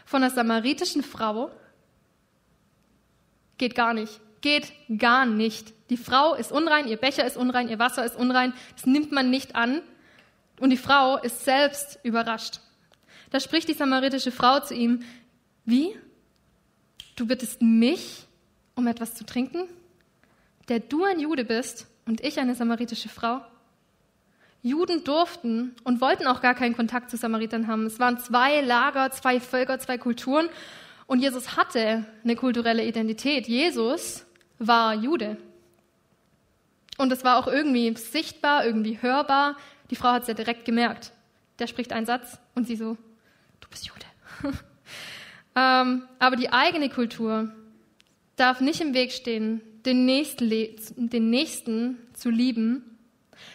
von 0.05 0.23
einer 0.23 0.33
samaritischen 0.33 1.03
Frau. 1.03 1.51
Geht 3.59 3.75
gar 3.75 3.95
nicht 3.95 4.21
geht 4.45 4.75
gar 4.99 5.25
nicht. 5.25 5.73
Die 5.89 5.97
Frau 5.97 6.35
ist 6.35 6.53
unrein, 6.53 6.87
ihr 6.87 6.99
Becher 6.99 7.27
ist 7.27 7.39
unrein, 7.39 7.71
ihr 7.71 7.79
Wasser 7.79 8.05
ist 8.05 8.15
unrein. 8.15 8.53
Das 8.77 8.85
nimmt 8.85 9.11
man 9.11 9.31
nicht 9.31 9.57
an. 9.57 9.81
Und 10.61 10.69
die 10.69 10.77
Frau 10.77 11.17
ist 11.17 11.47
selbst 11.47 11.99
überrascht. 12.03 12.61
Da 13.31 13.41
spricht 13.41 13.69
die 13.69 13.73
samaritische 13.73 14.31
Frau 14.31 14.61
zu 14.61 14.75
ihm, 14.75 15.03
wie? 15.65 15.99
Du 17.17 17.27
bittest 17.27 17.63
mich 17.63 18.24
um 18.75 18.87
etwas 18.87 19.15
zu 19.15 19.25
trinken? 19.25 19.69
Der 20.69 20.81
du 20.81 21.05
ein 21.05 21.21
Jude 21.21 21.45
bist 21.45 21.87
und 22.07 22.23
ich 22.23 22.39
eine 22.39 22.55
samaritische 22.55 23.09
Frau? 23.09 23.41
Juden 24.63 25.05
durften 25.05 25.77
und 25.85 26.01
wollten 26.01 26.27
auch 26.27 26.41
gar 26.41 26.55
keinen 26.55 26.75
Kontakt 26.75 27.11
zu 27.11 27.19
Samaritern 27.19 27.67
haben. 27.67 27.85
Es 27.85 27.99
waren 27.99 28.19
zwei 28.19 28.63
Lager, 28.63 29.11
zwei 29.11 29.39
Völker, 29.39 29.79
zwei 29.79 29.99
Kulturen. 29.99 30.49
Und 31.07 31.21
Jesus 31.21 31.59
hatte 31.59 32.07
eine 32.25 32.35
kulturelle 32.35 32.83
Identität. 32.83 33.47
Jesus 33.47 34.25
war 34.59 34.95
Jude. 34.95 35.37
Und 36.97 37.13
es 37.13 37.25
war 37.25 37.37
auch 37.37 37.47
irgendwie 37.47 37.95
sichtbar, 37.97 38.65
irgendwie 38.65 39.03
hörbar. 39.03 39.57
Die 39.91 39.97
Frau 39.97 40.13
hat 40.13 40.23
es 40.23 40.29
ja 40.29 40.35
direkt 40.35 40.65
gemerkt. 40.65 41.13
Der 41.59 41.67
spricht 41.67 41.93
einen 41.93 42.07
Satz 42.07 42.39
und 42.55 42.67
sie 42.67 42.77
so, 42.77 42.97
du 43.61 43.69
bist 43.69 43.87
Jude. 43.87 44.07
ähm, 45.57 46.05
aber 46.19 46.37
die 46.37 46.51
eigene 46.51 46.89
Kultur 46.89 47.53
darf 48.37 48.61
nicht 48.61 48.81
im 48.81 48.95
Weg 48.95 49.13
stehen, 49.13 49.61
den 49.85 50.05
Nächsten, 50.05 50.51
den 50.97 51.31
Nächsten 51.31 51.99
zu 52.15 52.31
lieben, 52.31 52.99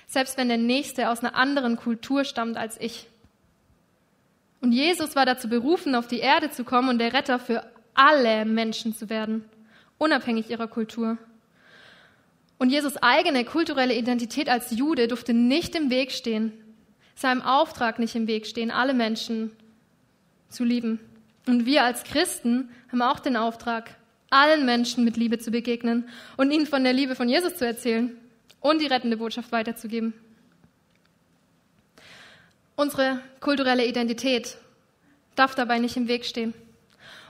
selbst 0.07 0.37
wenn 0.37 0.47
der 0.47 0.57
Nächste 0.57 1.09
aus 1.09 1.19
einer 1.19 1.35
anderen 1.35 1.75
Kultur 1.75 2.23
stammt 2.23 2.57
als 2.57 2.79
ich. 2.79 3.07
Und 4.61 4.71
Jesus 4.71 5.15
war 5.15 5.25
dazu 5.25 5.49
berufen, 5.49 5.95
auf 5.95 6.07
die 6.07 6.19
Erde 6.19 6.51
zu 6.51 6.63
kommen 6.63 6.89
und 6.89 6.99
der 6.99 7.13
Retter 7.13 7.39
für 7.39 7.65
alle 7.93 8.45
Menschen 8.45 8.95
zu 8.95 9.09
werden, 9.09 9.45
unabhängig 9.97 10.49
ihrer 10.49 10.67
Kultur. 10.67 11.17
Und 12.57 12.69
Jesus 12.69 12.97
eigene 12.97 13.45
kulturelle 13.45 13.95
Identität 13.95 14.49
als 14.49 14.71
Jude 14.71 15.07
durfte 15.07 15.33
nicht 15.33 15.75
im 15.75 15.89
Weg 15.89 16.11
stehen, 16.11 16.51
seinem 17.15 17.41
Auftrag 17.41 17.99
nicht 17.99 18.15
im 18.15 18.27
Weg 18.27 18.45
stehen, 18.45 18.69
alle 18.69 18.93
Menschen 18.93 19.51
zu 20.49 20.63
lieben. 20.63 20.99
Und 21.47 21.65
wir 21.65 21.83
als 21.83 22.03
Christen 22.03 22.69
haben 22.91 23.01
auch 23.01 23.19
den 23.19 23.37
Auftrag, 23.37 23.95
allen 24.29 24.65
Menschen 24.65 25.03
mit 25.03 25.17
Liebe 25.17 25.39
zu 25.39 25.51
begegnen 25.51 26.07
und 26.37 26.51
ihnen 26.51 26.67
von 26.67 26.83
der 26.83 26.93
Liebe 26.93 27.15
von 27.15 27.29
Jesus 27.29 27.55
zu 27.55 27.65
erzählen 27.65 28.15
und 28.61 28.81
die 28.81 28.87
rettende 28.87 29.17
Botschaft 29.17 29.51
weiterzugeben. 29.51 30.13
Unsere 32.75 33.19
kulturelle 33.39 33.85
Identität 33.85 34.57
darf 35.35 35.55
dabei 35.55 35.79
nicht 35.79 35.97
im 35.97 36.07
Weg 36.07 36.25
stehen. 36.25 36.53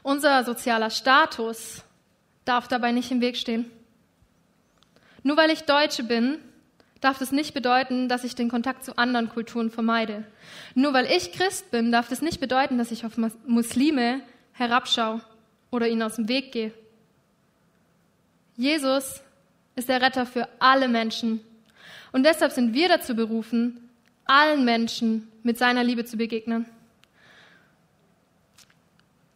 Unser 0.03 0.43
sozialer 0.43 0.89
Status 0.89 1.83
darf 2.45 2.67
dabei 2.67 2.91
nicht 2.91 3.11
im 3.11 3.21
Weg 3.21 3.37
stehen. 3.37 3.69
Nur 5.23 5.37
weil 5.37 5.49
ich 5.49 5.61
Deutsche 5.61 6.03
bin, 6.03 6.37
darf 7.01 7.17
das 7.19 7.31
nicht 7.31 7.53
bedeuten, 7.53 8.09
dass 8.09 8.23
ich 8.23 8.35
den 8.35 8.49
Kontakt 8.49 8.83
zu 8.83 8.97
anderen 8.97 9.29
Kulturen 9.29 9.69
vermeide. 9.69 10.23
Nur 10.75 10.93
weil 10.93 11.05
ich 11.05 11.31
Christ 11.31 11.71
bin, 11.71 11.91
darf 11.91 12.09
das 12.09 12.21
nicht 12.21 12.39
bedeuten, 12.39 12.77
dass 12.77 12.91
ich 12.91 13.05
auf 13.05 13.17
Muslime 13.45 14.21
herabschaue 14.53 15.21
oder 15.71 15.87
ihnen 15.87 16.03
aus 16.03 16.15
dem 16.15 16.27
Weg 16.27 16.51
gehe. 16.51 16.73
Jesus 18.59 19.21
ist 19.77 19.87
der 19.87 20.01
Retter 20.01 20.25
für 20.25 20.49
alle 20.59 20.89
Menschen. 20.89 21.39
Und 22.11 22.25
deshalb 22.25 22.51
sind 22.51 22.73
wir 22.73 22.89
dazu 22.89 23.15
berufen, 23.15 23.89
allen 24.25 24.65
Menschen 24.65 25.31
mit 25.43 25.57
seiner 25.57 25.81
Liebe 25.81 26.03
zu 26.03 26.17
begegnen. 26.17 26.65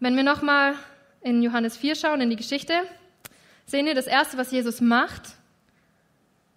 Wenn 0.02 0.18
wir 0.18 0.24
nochmal 0.24 0.74
in 1.22 1.42
Johannes 1.42 1.78
4 1.78 1.96
schauen, 1.96 2.20
in 2.20 2.32
die 2.32 2.36
Geschichte, 2.36 2.74
sehen 3.66 3.86
wir, 3.86 3.96
das 3.96 4.08
Erste, 4.08 4.38
was 4.38 4.52
Jesus 4.52 4.82
macht, 4.82 5.38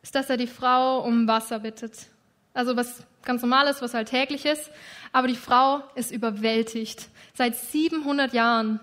ist, 0.03 0.17
dass 0.17 0.29
er 0.29 0.37
die 0.37 0.49
Frau 0.49 1.05
um 1.05 1.29
Wasser 1.29 1.61
bittet. 1.61 2.09
Also 2.53 2.75
was 2.75 3.05
ganz 3.23 3.43
normales, 3.43 3.81
was 3.81 3.95
alltäglich 3.95 4.45
ist. 4.45 4.73
Aber 5.13 5.29
die 5.29 5.37
Frau 5.37 5.85
ist 5.95 6.11
überwältigt. 6.11 7.11
Seit 7.33 7.55
700 7.55 8.33
Jahren 8.33 8.81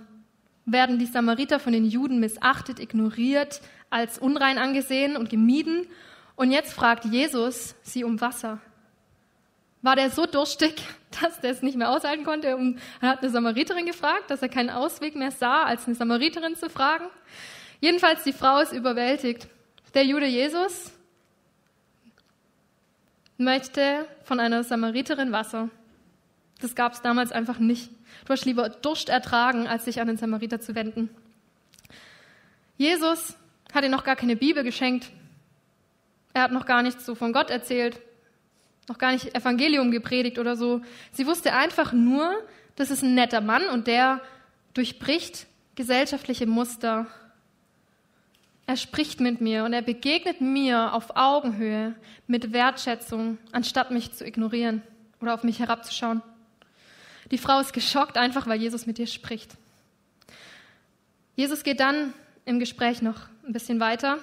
werden 0.65 0.99
die 0.99 1.05
Samariter 1.05 1.59
von 1.59 1.73
den 1.73 1.85
Juden 1.85 2.19
missachtet, 2.19 2.79
ignoriert, 2.79 3.61
als 3.89 4.17
unrein 4.17 4.57
angesehen 4.57 5.17
und 5.17 5.29
gemieden. 5.29 5.87
Und 6.35 6.51
jetzt 6.51 6.73
fragt 6.73 7.05
Jesus 7.05 7.75
sie 7.83 8.03
um 8.03 8.21
Wasser. 8.21 8.59
War 9.81 9.95
der 9.95 10.09
so 10.09 10.25
durstig, 10.25 10.81
dass 11.21 11.41
der 11.41 11.51
es 11.51 11.61
nicht 11.61 11.77
mehr 11.77 11.89
aushalten 11.89 12.23
konnte 12.23 12.47
er 13.01 13.09
hat 13.09 13.21
eine 13.21 13.29
Samariterin 13.29 13.85
gefragt, 13.85 14.31
dass 14.31 14.41
er 14.41 14.49
keinen 14.49 14.69
Ausweg 14.69 15.15
mehr 15.15 15.31
sah, 15.31 15.63
als 15.63 15.85
eine 15.85 15.95
Samariterin 15.95 16.55
zu 16.55 16.69
fragen? 16.69 17.05
Jedenfalls, 17.81 18.23
die 18.23 18.33
Frau 18.33 18.59
ist 18.59 18.71
überwältigt. 18.71 19.47
Der 19.93 20.05
Jude 20.05 20.25
Jesus 20.25 20.91
möchte 23.37 24.07
von 24.23 24.39
einer 24.39 24.63
Samariterin 24.63 25.31
Wasser. 25.31 25.69
Das 26.63 26.75
gab 26.75 26.93
es 26.93 27.01
damals 27.01 27.33
einfach 27.33 27.59
nicht. 27.59 27.89
Du 28.23 28.29
hast 28.31 28.45
lieber 28.45 28.69
Durst 28.69 29.09
ertragen, 29.09 29.67
als 29.67 29.83
sich 29.83 29.99
an 29.99 30.07
den 30.07 30.15
Samariter 30.15 30.61
zu 30.61 30.75
wenden. 30.75 31.09
Jesus 32.77 33.35
hat 33.73 33.83
ihr 33.83 33.89
noch 33.89 34.05
gar 34.05 34.15
keine 34.15 34.37
Bibel 34.37 34.63
geschenkt. 34.63 35.11
Er 36.33 36.43
hat 36.43 36.53
noch 36.53 36.65
gar 36.65 36.81
nichts 36.81 37.05
so 37.05 37.15
von 37.15 37.33
Gott 37.33 37.49
erzählt, 37.49 37.99
noch 38.87 38.97
gar 38.97 39.11
nicht 39.11 39.35
Evangelium 39.35 39.91
gepredigt 39.91 40.39
oder 40.39 40.55
so. 40.55 40.81
Sie 41.11 41.27
wusste 41.27 41.51
einfach 41.51 41.91
nur, 41.91 42.33
das 42.77 42.91
ist 42.91 43.03
ein 43.03 43.13
netter 43.13 43.41
Mann 43.41 43.67
und 43.67 43.87
der 43.87 44.21
durchbricht 44.73 45.47
gesellschaftliche 45.75 46.45
Muster. 46.45 47.07
Er 48.67 48.77
spricht 48.77 49.19
mit 49.19 49.41
mir 49.41 49.65
und 49.65 49.73
er 49.73 49.81
begegnet 49.81 50.39
mir 50.39 50.93
auf 50.93 51.17
Augenhöhe 51.17 51.93
mit 52.27 52.53
Wertschätzung, 52.53 53.37
anstatt 53.51 53.91
mich 53.91 54.13
zu 54.13 54.25
ignorieren 54.25 54.81
oder 55.19 55.33
auf 55.33 55.43
mich 55.43 55.59
herabzuschauen. 55.59 56.21
Die 57.31 57.37
Frau 57.37 57.59
ist 57.59 57.73
geschockt, 57.73 58.17
einfach 58.17 58.47
weil 58.47 58.59
Jesus 58.59 58.85
mit 58.85 58.99
ihr 58.99 59.07
spricht. 59.07 59.55
Jesus 61.35 61.63
geht 61.63 61.79
dann 61.79 62.13
im 62.45 62.59
Gespräch 62.59 63.01
noch 63.01 63.21
ein 63.45 63.53
bisschen 63.53 63.79
weiter. 63.79 64.19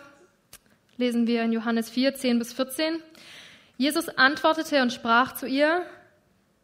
Lesen 0.96 1.26
wir 1.26 1.42
in 1.42 1.52
Johannes 1.52 1.90
4, 1.90 2.14
10 2.14 2.38
bis 2.38 2.52
14. 2.52 3.02
Jesus 3.78 4.08
antwortete 4.10 4.82
und 4.82 4.92
sprach 4.92 5.34
zu 5.34 5.46
ihr, 5.46 5.84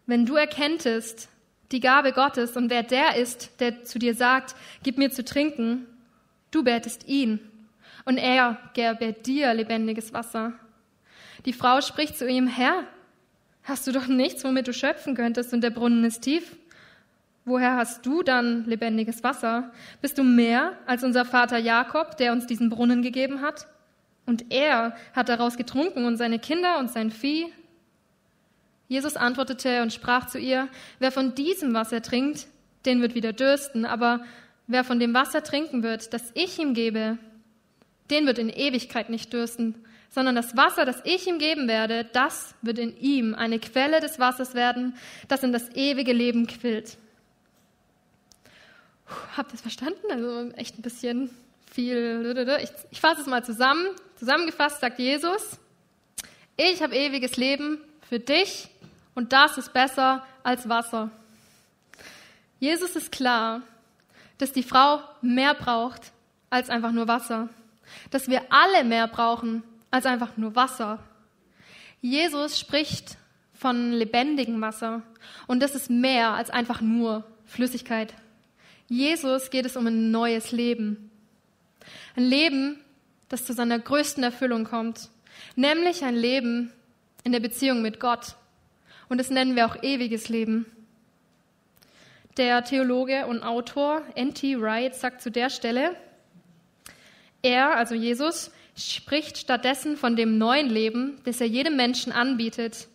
wenn 0.07 0.27
du 0.27 0.37
erkenntest 0.37 1.29
die 1.73 1.81
Gabe 1.81 2.13
Gottes 2.13 2.57
und 2.57 2.71
wer 2.71 2.83
der 2.83 3.17
ist, 3.17 3.61
der 3.61 3.85
zu 3.85 3.99
dir 3.99 4.15
sagt, 4.15 4.55
gib 4.83 4.99
mir 4.99 5.11
zu 5.11 5.25
trinken, 5.25 5.87
du 6.51 6.63
betest 6.63 7.09
ihn 7.09 7.41
und 8.05 8.19
er 8.19 8.59
gäbe 8.75 9.13
dir 9.13 9.53
lebendiges 9.53 10.13
Wasser. 10.13 10.53
Die 11.45 11.53
Frau 11.53 11.81
spricht 11.81 12.17
zu 12.17 12.29
ihm, 12.29 12.47
Herr, 12.47 12.85
hast 13.67 13.87
du 13.87 13.93
doch 13.93 14.07
nichts, 14.07 14.45
womit 14.45 14.69
du 14.69 14.73
schöpfen 14.73 15.15
könntest 15.15 15.53
und 15.53 15.61
der 15.61 15.71
Brunnen 15.71 16.05
ist 16.05 16.21
tief? 16.21 16.57
Woher 17.45 17.77
hast 17.77 18.07
du 18.07 18.23
dann 18.23 18.65
lebendiges 18.65 19.23
Wasser? 19.23 19.73
Bist 20.01 20.19
du 20.19 20.25
mehr 20.25 20.73
als 20.87 21.05
unser 21.05 21.25
Vater 21.25 21.59
Jakob, 21.59 22.17
der 22.17 22.33
uns 22.33 22.47
diesen 22.47 22.71
Brunnen 22.71 23.03
gegeben 23.03 23.41
hat? 23.41 23.67
Und 24.25 24.53
er 24.53 24.97
hat 25.15 25.29
daraus 25.29 25.57
getrunken 25.57 26.05
und 26.05 26.17
seine 26.17 26.39
Kinder 26.39 26.79
und 26.79 26.91
sein 26.91 27.11
Vieh? 27.11 27.53
Jesus 28.89 29.17
antwortete 29.17 29.83
und 29.83 29.93
sprach 29.93 30.27
zu 30.27 30.39
ihr, 30.39 30.69
wer 30.99 31.13
von 31.13 31.35
diesem 31.35 31.75
Wasser 31.75 32.03
trinkt, 32.03 32.47
den 32.85 33.01
wird 33.03 33.15
wieder 33.15 33.33
dürsten, 33.33 33.85
aber 33.85 34.25
wer 34.67 34.85
von 34.85 35.01
dem 35.01 35.15
Wasser 35.15 35.43
trinken 35.43 35.83
wird, 35.83 36.13
das 36.13 36.33
ich 36.35 36.59
ihm 36.59 36.75
gebe, 36.75 37.19
den 38.11 38.27
wird 38.27 38.39
in 38.39 38.49
Ewigkeit 38.49 39.11
nicht 39.11 39.33
dürsten, 39.33 39.75
sondern 40.11 40.35
das 40.35 40.57
Wasser, 40.57 40.85
das 40.85 41.01
ich 41.05 41.27
ihm 41.27 41.39
geben 41.39 41.69
werde, 41.69 42.05
das 42.05 42.55
wird 42.63 42.79
in 42.79 42.97
ihm 42.99 43.35
eine 43.35 43.59
Quelle 43.59 44.01
des 44.01 44.19
Wassers 44.19 44.55
werden, 44.55 44.97
das 45.29 45.43
in 45.43 45.53
das 45.53 45.69
ewige 45.75 46.13
Leben 46.13 46.47
quillt. 46.47 46.97
Habt 49.37 49.53
ihr 49.53 49.55
es 49.55 49.61
verstanden? 49.61 50.11
Also 50.11 50.51
echt 50.57 50.79
ein 50.79 50.83
bisschen 50.83 51.31
viel. 51.73 52.35
Ich, 52.63 52.71
ich 52.91 53.01
fasse 53.01 53.21
es 53.21 53.27
mal 53.27 53.45
zusammen. 53.45 53.87
Zusammengefasst 54.19 54.81
sagt 54.81 54.99
Jesus, 54.99 55.59
ich 56.57 56.83
habe 56.83 56.97
ewiges 56.97 57.37
Leben 57.37 57.79
für 58.09 58.19
dich 58.19 58.69
und 59.15 59.33
das 59.33 59.59
ist 59.59 59.73
besser 59.73 60.27
als 60.43 60.69
Wasser. 60.69 61.11
Jesus 62.59 62.97
ist 62.97 63.13
klar, 63.13 63.61
dass 64.39 64.53
die 64.53 64.63
Frau 64.63 65.01
mehr 65.21 65.55
braucht 65.55 66.13
als 66.49 66.71
einfach 66.71 66.93
nur 66.93 67.09
Wasser. 67.09 67.49
Dass 68.11 68.29
wir 68.29 68.43
alle 68.51 68.85
mehr 68.85 69.07
brauchen 69.07 69.63
als 69.97 70.07
einfach 70.07 70.37
nur 70.37 70.55
Wasser. 70.55 70.99
Jesus 72.03 72.61
spricht 72.61 73.17
von 73.55 73.93
lebendigem 73.93 74.61
Wasser 74.61 75.03
und 75.47 75.61
das 75.61 75.75
ist 75.75 75.89
mehr 75.89 76.33
als 76.33 76.51
einfach 76.51 76.83
nur 76.83 77.25
Flüssigkeit. 77.47 78.15
Jesus 78.89 79.49
geht 79.49 79.65
es 79.65 79.77
um 79.77 79.87
ein 79.87 80.11
neues 80.11 80.53
Leben. 80.53 81.11
Ein 82.15 82.25
Leben, 82.25 82.79
das 83.31 83.47
zu 83.47 83.55
seiner 83.55 83.79
größten 83.79 84.23
Erfüllung 84.23 84.65
kommt, 84.65 85.09
nämlich 85.57 86.05
ein 86.05 86.15
Leben 86.15 86.73
in 87.25 87.33
der 87.33 87.41
Beziehung 87.41 87.81
mit 87.81 87.99
Gott. 87.99 88.37
Und 89.09 89.19
das 89.19 89.31
nennen 89.31 89.57
wir 89.57 89.65
auch 89.65 89.83
ewiges 89.83 90.29
Leben. 90.29 90.67
Der 92.37 92.63
Theologe 92.65 93.27
und 93.27 93.43
Autor 93.43 94.03
N.T. 94.15 94.61
Wright 94.61 94.95
sagt 94.95 95.23
zu 95.23 95.31
der 95.31 95.49
Stelle, 95.49 95.97
er, 97.41 97.77
also 97.77 97.95
Jesus, 97.95 98.51
spricht 98.77 99.39
stattdessen 99.39 99.97
von 99.97 100.17
dem 100.17 100.39
neuen 100.39 100.69
Leben, 100.69 101.19
das 101.25 101.41
er 101.41 101.47
jedem 101.47 101.77
Menschen 101.77 102.13
anbietet. 102.13 102.89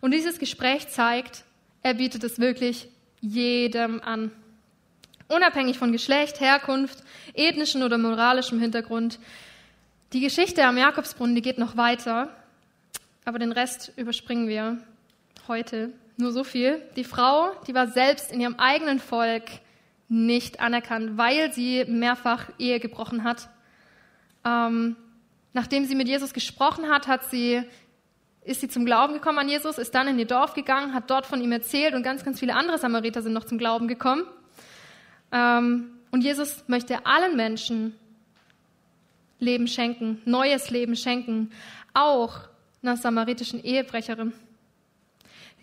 Und 0.00 0.12
dieses 0.12 0.38
Gespräch 0.38 0.88
zeigt, 0.88 1.44
er 1.82 1.94
bietet 1.94 2.22
es 2.24 2.38
wirklich 2.38 2.88
jedem 3.20 4.00
an 4.02 4.30
unabhängig 5.32 5.78
von 5.78 5.92
Geschlecht, 5.92 6.40
Herkunft, 6.40 7.02
ethnischen 7.34 7.82
oder 7.82 7.98
moralischem 7.98 8.60
Hintergrund. 8.60 9.18
Die 10.12 10.20
Geschichte 10.20 10.64
am 10.64 10.76
Jakobsbrunnen, 10.76 11.34
die 11.34 11.42
geht 11.42 11.58
noch 11.58 11.76
weiter, 11.76 12.28
aber 13.24 13.38
den 13.38 13.52
Rest 13.52 13.92
überspringen 13.96 14.46
wir 14.46 14.78
heute. 15.48 15.92
Nur 16.18 16.32
so 16.32 16.44
viel. 16.44 16.82
Die 16.96 17.04
Frau, 17.04 17.50
die 17.66 17.74
war 17.74 17.86
selbst 17.88 18.30
in 18.30 18.40
ihrem 18.40 18.56
eigenen 18.56 19.00
Volk 19.00 19.44
nicht 20.08 20.60
anerkannt, 20.60 21.16
weil 21.16 21.52
sie 21.52 21.84
mehrfach 21.86 22.50
Ehe 22.58 22.78
gebrochen 22.80 23.24
hat. 23.24 23.48
Ähm, 24.44 24.96
nachdem 25.52 25.84
sie 25.84 25.94
mit 25.94 26.08
Jesus 26.08 26.32
gesprochen 26.32 26.88
hat, 26.88 27.06
hat 27.06 27.24
sie, 27.24 27.62
ist 28.44 28.60
sie 28.60 28.68
zum 28.68 28.84
Glauben 28.84 29.14
gekommen 29.14 29.38
an 29.38 29.48
Jesus, 29.48 29.78
ist 29.78 29.94
dann 29.94 30.08
in 30.08 30.18
ihr 30.18 30.26
Dorf 30.26 30.54
gegangen, 30.54 30.94
hat 30.94 31.10
dort 31.10 31.26
von 31.26 31.40
ihm 31.40 31.52
erzählt 31.52 31.94
und 31.94 32.02
ganz, 32.02 32.24
ganz 32.24 32.40
viele 32.40 32.54
andere 32.54 32.78
Samariter 32.78 33.22
sind 33.22 33.32
noch 33.32 33.44
zum 33.44 33.58
Glauben 33.58 33.88
gekommen. 33.88 34.24
Ähm, 35.30 35.90
und 36.10 36.22
Jesus 36.22 36.64
möchte 36.68 37.06
allen 37.06 37.36
Menschen 37.36 37.94
Leben 39.38 39.66
schenken, 39.66 40.22
neues 40.24 40.70
Leben 40.70 40.94
schenken, 40.94 41.50
auch 41.94 42.40
einer 42.82 42.96
samaritischen 42.96 43.62
Ehebrecherin. 43.62 44.32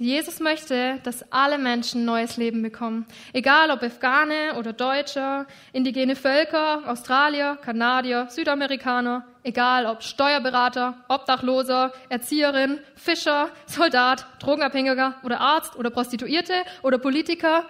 Jesus 0.02 0.40
möchte, 0.40 0.98
dass 1.04 1.30
alle 1.30 1.58
Menschen 1.58 2.06
neues 2.06 2.38
Leben 2.38 2.62
bekommen. 2.62 3.06
Egal 3.34 3.70
ob 3.70 3.84
Afghane 3.84 4.56
oder 4.58 4.72
Deutsche, 4.72 5.46
indigene 5.74 6.16
Völker, 6.16 6.84
Australier, 6.88 7.58
Kanadier, 7.58 8.28
Südamerikaner, 8.30 9.28
egal 9.44 9.86
ob 9.86 10.02
Steuerberater, 10.02 11.04
Obdachloser, 11.10 11.92
Erzieherin, 12.08 12.80
Fischer, 12.96 13.50
Soldat, 13.66 14.26
Drogenabhängiger 14.40 15.16
oder 15.24 15.42
Arzt 15.42 15.76
oder 15.76 15.90
Prostituierte 15.90 16.54
oder 16.82 16.98
Politiker, 16.98 17.66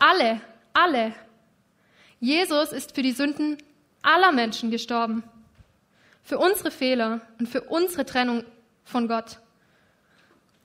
alle, 0.00 0.40
alle. 0.72 1.12
Jesus 2.18 2.72
ist 2.72 2.96
für 2.96 3.02
die 3.02 3.12
Sünden 3.12 3.58
aller 4.02 4.32
Menschen 4.32 4.72
gestorben. 4.72 5.22
Für 6.24 6.38
unsere 6.38 6.72
Fehler 6.72 7.20
und 7.38 7.48
für 7.48 7.60
unsere 7.60 8.04
Trennung 8.04 8.42
von 8.82 9.06
Gott. 9.06 9.38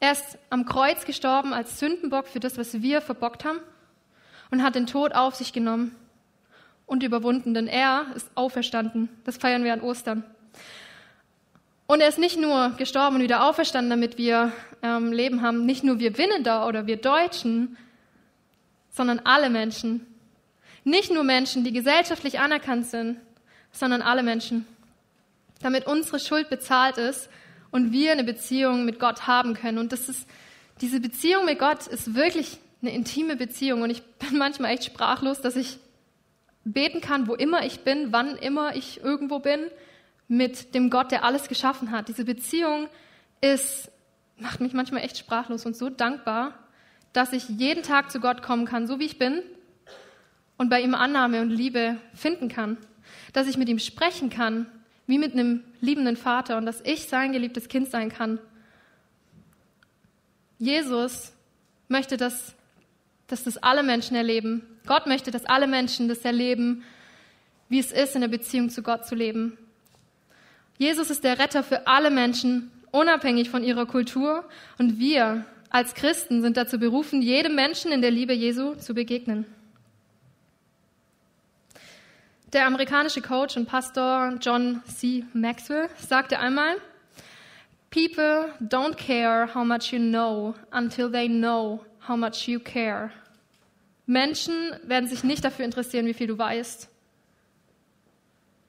Er 0.05 0.11
ist 0.11 0.37
am 0.51 0.67
Kreuz 0.67 1.03
gestorben 1.03 1.51
als 1.51 1.79
Sündenbock 1.79 2.27
für 2.27 2.39
das, 2.39 2.59
was 2.59 2.83
wir 2.83 3.01
verbockt 3.01 3.43
haben 3.43 3.57
und 4.51 4.61
hat 4.61 4.75
den 4.75 4.85
Tod 4.85 5.15
auf 5.15 5.33
sich 5.33 5.51
genommen 5.51 5.95
und 6.85 7.01
überwunden, 7.01 7.55
denn 7.55 7.65
er 7.65 8.05
ist 8.15 8.29
auferstanden. 8.35 9.09
Das 9.23 9.37
feiern 9.37 9.63
wir 9.63 9.73
an 9.73 9.81
Ostern. 9.81 10.23
Und 11.87 12.01
er 12.01 12.07
ist 12.07 12.19
nicht 12.19 12.39
nur 12.39 12.75
gestorben 12.77 13.15
und 13.15 13.23
wieder 13.23 13.49
auferstanden, 13.49 13.89
damit 13.89 14.19
wir 14.19 14.51
ähm, 14.83 15.11
Leben 15.11 15.41
haben, 15.41 15.65
nicht 15.65 15.83
nur 15.83 15.97
wir 15.97 16.19
Winnender 16.19 16.67
oder 16.67 16.85
wir 16.85 16.97
Deutschen, 16.97 17.75
sondern 18.91 19.21
alle 19.23 19.49
Menschen. 19.49 20.05
Nicht 20.83 21.11
nur 21.11 21.23
Menschen, 21.23 21.63
die 21.63 21.73
gesellschaftlich 21.73 22.39
anerkannt 22.39 22.85
sind, 22.85 23.17
sondern 23.71 24.03
alle 24.03 24.21
Menschen. 24.21 24.67
Damit 25.63 25.87
unsere 25.87 26.19
Schuld 26.19 26.51
bezahlt 26.51 26.99
ist 26.99 27.27
und 27.75 27.91
wir 27.91 28.13
eine 28.13 28.23
Beziehung 28.23 28.85
mit 28.85 29.01
Gott 29.01 29.27
haben 29.27 29.53
können. 29.53 29.79
Und 29.79 29.91
das 29.91 30.07
ist, 30.07 30.29
diese 30.79 31.01
Beziehung 31.01 31.43
mit 31.43 31.59
Gott 31.59 31.87
ist 31.87 32.15
wirklich 32.15 32.57
eine 32.81 32.93
intime 32.93 33.35
Beziehung. 33.35 33.81
Und 33.81 33.89
ich 33.89 34.01
bin 34.01 34.37
manchmal 34.37 34.71
echt 34.71 34.85
sprachlos, 34.85 35.41
dass 35.41 35.57
ich 35.57 35.77
beten 36.63 37.01
kann, 37.01 37.27
wo 37.27 37.35
immer 37.35 37.65
ich 37.65 37.81
bin, 37.81 38.13
wann 38.13 38.37
immer 38.37 38.77
ich 38.77 39.03
irgendwo 39.03 39.39
bin, 39.39 39.59
mit 40.29 40.73
dem 40.73 40.89
Gott, 40.89 41.11
der 41.11 41.25
alles 41.25 41.49
geschaffen 41.49 41.91
hat. 41.91 42.07
Diese 42.07 42.23
Beziehung 42.23 42.87
ist, 43.41 43.91
macht 44.37 44.61
mich 44.61 44.71
manchmal 44.71 45.03
echt 45.03 45.17
sprachlos 45.17 45.65
und 45.65 45.75
so 45.75 45.89
dankbar, 45.89 46.53
dass 47.11 47.33
ich 47.33 47.49
jeden 47.49 47.83
Tag 47.83 48.09
zu 48.09 48.21
Gott 48.21 48.41
kommen 48.41 48.65
kann, 48.65 48.87
so 48.87 49.01
wie 49.01 49.05
ich 49.05 49.19
bin, 49.19 49.43
und 50.57 50.69
bei 50.69 50.79
ihm 50.79 50.95
Annahme 50.95 51.41
und 51.41 51.49
Liebe 51.49 51.97
finden 52.13 52.47
kann. 52.47 52.77
Dass 53.33 53.47
ich 53.47 53.57
mit 53.57 53.67
ihm 53.67 53.79
sprechen 53.79 54.29
kann 54.29 54.65
wie 55.07 55.17
mit 55.17 55.33
einem 55.33 55.63
liebenden 55.81 56.17
Vater 56.17 56.57
und 56.57 56.65
dass 56.65 56.81
ich 56.81 57.07
sein 57.07 57.31
geliebtes 57.31 57.67
Kind 57.67 57.89
sein 57.89 58.09
kann. 58.09 58.39
Jesus 60.57 61.33
möchte, 61.87 62.17
dass, 62.17 62.55
dass 63.27 63.43
das 63.43 63.57
alle 63.57 63.83
Menschen 63.83 64.15
erleben. 64.15 64.63
Gott 64.87 65.05
möchte, 65.07 65.31
dass 65.31 65.45
alle 65.45 65.67
Menschen 65.67 66.07
das 66.07 66.19
erleben, 66.19 66.83
wie 67.69 67.79
es 67.79 67.91
ist, 67.91 68.15
in 68.15 68.21
der 68.21 68.27
Beziehung 68.27 68.69
zu 68.69 68.81
Gott 68.81 69.05
zu 69.05 69.15
leben. 69.15 69.57
Jesus 70.77 71.09
ist 71.09 71.23
der 71.23 71.39
Retter 71.39 71.63
für 71.63 71.87
alle 71.87 72.11
Menschen, 72.11 72.71
unabhängig 72.91 73.49
von 73.49 73.63
ihrer 73.63 73.85
Kultur. 73.85 74.45
Und 74.77 74.99
wir 74.99 75.45
als 75.69 75.93
Christen 75.93 76.41
sind 76.41 76.57
dazu 76.57 76.79
berufen, 76.79 77.21
jedem 77.21 77.55
Menschen 77.55 77.91
in 77.91 78.01
der 78.01 78.11
Liebe 78.11 78.33
Jesu 78.33 78.75
zu 78.75 78.93
begegnen. 78.93 79.45
Der 82.55 82.67
amerikanische 82.67 83.21
Coach 83.21 83.57
und 83.57 83.65
Pastor 83.65 84.37
John 84.39 84.81
C. 84.85 85.25
Maxwell 85.33 85.89
sagte 85.97 86.39
einmal, 86.39 86.77
People 87.89 88.53
don't 88.61 88.95
care 88.95 89.53
how 89.53 89.65
much 89.65 89.91
you 89.91 89.99
know 89.99 90.55
until 90.71 91.11
they 91.11 91.27
know 91.27 91.83
how 92.07 92.15
much 92.15 92.47
you 92.47 92.61
care. 92.61 93.11
Menschen 94.05 94.53
werden 94.83 95.09
sich 95.09 95.25
nicht 95.25 95.43
dafür 95.43 95.65
interessieren, 95.65 96.05
wie 96.05 96.13
viel 96.13 96.27
du 96.27 96.37
weißt, 96.37 96.87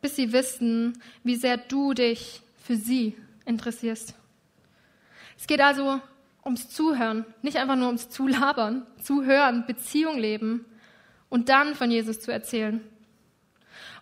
bis 0.03 0.17
sie 0.17 0.33
wissen, 0.33 1.01
wie 1.23 1.37
sehr 1.37 1.57
du 1.57 1.95
dich 1.95 2.43
für 2.57 2.75
sie 2.75 3.17
interessierst. 3.45 4.17
Es 5.39 5.47
geht 5.47 5.61
also 5.61 6.01
ums 6.45 6.71
Zuhören, 6.71 7.25
nicht 7.41 7.57
einfach 7.57 7.77
nur 7.77 7.87
ums 7.87 8.09
Zulabern, 8.09 8.85
Zuhören, 9.01 9.65
Beziehung 9.65 10.19
leben 10.19 10.65
und 11.29 11.49
dann 11.49 11.77
von 11.77 11.93
Jesus 11.93 12.19
zu 12.19 12.33
erzählen. 12.33 12.81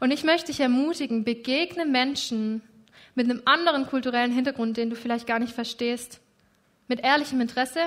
Und 0.00 0.10
ich 0.10 0.24
möchte 0.24 0.46
dich 0.46 0.60
ermutigen, 0.60 1.24
begegne 1.24 1.86
Menschen 1.86 2.62
mit 3.14 3.30
einem 3.30 3.42
anderen 3.44 3.86
kulturellen 3.86 4.32
Hintergrund, 4.32 4.76
den 4.76 4.90
du 4.90 4.96
vielleicht 4.96 5.26
gar 5.26 5.38
nicht 5.38 5.54
verstehst, 5.54 6.20
mit 6.88 7.00
ehrlichem 7.00 7.40
Interesse 7.40 7.80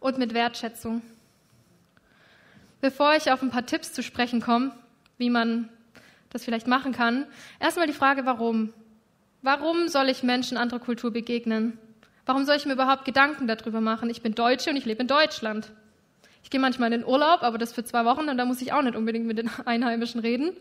und 0.00 0.18
mit 0.18 0.34
Wertschätzung. 0.34 1.02
Bevor 2.80 3.14
ich 3.14 3.30
auf 3.30 3.42
ein 3.42 3.50
paar 3.50 3.66
Tipps 3.66 3.92
zu 3.92 4.02
sprechen 4.02 4.40
komme, 4.40 4.72
wie 5.18 5.30
man 5.30 5.68
das 6.30 6.44
vielleicht 6.44 6.66
machen 6.66 6.92
kann, 6.92 7.26
erstmal 7.60 7.86
die 7.86 7.92
Frage, 7.92 8.26
warum? 8.26 8.72
Warum 9.42 9.88
soll 9.88 10.08
ich 10.08 10.22
Menschen 10.22 10.56
anderer 10.56 10.80
Kultur 10.80 11.12
begegnen? 11.12 11.78
Warum 12.26 12.44
soll 12.44 12.56
ich 12.56 12.66
mir 12.66 12.72
überhaupt 12.72 13.04
Gedanken 13.04 13.46
darüber 13.46 13.80
machen? 13.80 14.08
Ich 14.10 14.22
bin 14.22 14.34
Deutsche 14.34 14.70
und 14.70 14.76
ich 14.76 14.86
lebe 14.86 15.02
in 15.02 15.08
Deutschland. 15.08 15.70
Ich 16.44 16.50
gehe 16.50 16.60
manchmal 16.60 16.92
in 16.92 17.00
den 17.00 17.08
Urlaub, 17.08 17.42
aber 17.42 17.58
das 17.58 17.72
für 17.72 17.84
zwei 17.84 18.04
Wochen 18.04 18.28
und 18.28 18.36
da 18.36 18.44
muss 18.44 18.60
ich 18.60 18.72
auch 18.72 18.82
nicht 18.82 18.94
unbedingt 18.94 19.26
mit 19.26 19.38
den 19.38 19.50
Einheimischen 19.64 20.20
reden. 20.20 20.52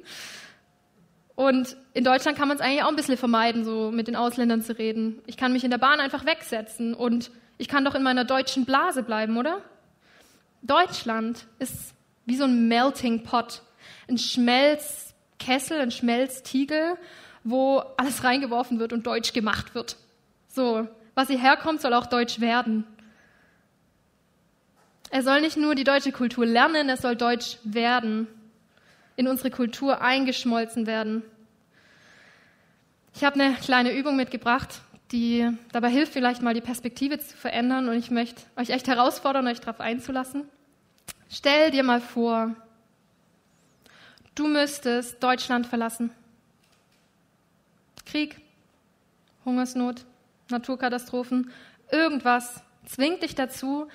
Und 1.36 1.76
in 1.94 2.04
Deutschland 2.04 2.38
kann 2.38 2.48
man 2.48 2.58
es 2.58 2.64
eigentlich 2.64 2.84
auch 2.84 2.88
ein 2.88 2.96
bisschen 2.96 3.18
vermeiden, 3.18 3.66
so 3.66 3.92
mit 3.92 4.08
den 4.08 4.16
Ausländern 4.16 4.62
zu 4.62 4.78
reden. 4.78 5.22
Ich 5.28 5.36
kann 5.36 5.52
mich 5.52 5.64
in 5.64 5.72
der 5.72 5.78
Bahn 5.78 6.00
einfach 6.00 6.26
wegsetzen 6.26 6.94
und 6.94 7.32
ich 7.58 7.68
kann 7.68 7.84
doch 7.84 7.96
in 7.96 8.04
meiner 8.04 8.24
deutschen 8.24 8.66
Blase 8.66 9.04
bleiben, 9.04 9.38
oder? 9.38 9.62
Deutschland 10.62 11.46
ist 11.60 11.94
wie 12.26 12.38
so 12.38 12.46
ein 12.46 12.70
Melting 12.70 13.24
Pot, 13.24 13.62
ein 14.08 14.18
Schmelzkessel, 14.18 15.82
ein 15.82 15.92
Schmelztiegel, 15.92 16.98
wo 17.44 17.84
alles 17.98 18.24
reingeworfen 18.24 18.80
wird 18.80 18.94
und 18.94 19.06
deutsch 19.06 19.34
gemacht 19.34 19.76
wird. 19.76 19.98
So, 20.48 20.88
was 21.14 21.28
hierher 21.28 21.58
kommt, 21.58 21.82
soll 21.82 21.94
auch 21.94 22.06
deutsch 22.06 22.40
werden. 22.40 22.86
Er 25.14 25.22
soll 25.22 25.42
nicht 25.42 25.58
nur 25.58 25.76
die 25.76 25.84
deutsche 25.84 26.12
Kultur 26.12 26.44
lernen, 26.44 26.90
er 26.90 26.98
soll 26.98 27.16
deutsch 27.16 27.60
werden, 27.64 28.28
in 29.16 29.28
unsere 29.28 29.52
Kultur 29.52 30.02
eingeschmolzen 30.02 30.88
werden. 30.88 31.22
Ich 33.14 33.24
habe 33.24 33.40
eine 33.40 33.54
kleine 33.54 33.96
Übung 33.96 34.16
mitgebracht, 34.16 34.82
die 35.12 35.48
dabei 35.72 35.92
hilft, 35.92 36.14
vielleicht 36.14 36.42
mal 36.42 36.56
die 36.56 36.62
Perspektive 36.62 37.20
zu 37.20 37.38
verändern 37.38 37.90
und 37.90 37.96
ich 37.96 38.10
möchte 38.10 38.42
euch 38.56 38.72
echt 38.72 38.88
herausfordern, 38.88 39.46
euch 39.46 39.60
darauf 39.60 39.82
einzulassen. 39.82 40.50
Stell 41.30 41.70
dir 41.70 41.84
mal 41.84 42.02
vor, 42.02 42.56
du 44.34 44.48
müsstest 44.48 45.22
Deutschland 45.22 45.68
verlassen. 45.68 46.10
Krieg, 48.08 48.42
Hungersnot, 49.46 50.06
Naturkatastrophen, 50.50 51.52
irgendwas 51.92 52.64
zwingt 52.88 53.22
dich 53.22 53.36
dazu, 53.36 53.88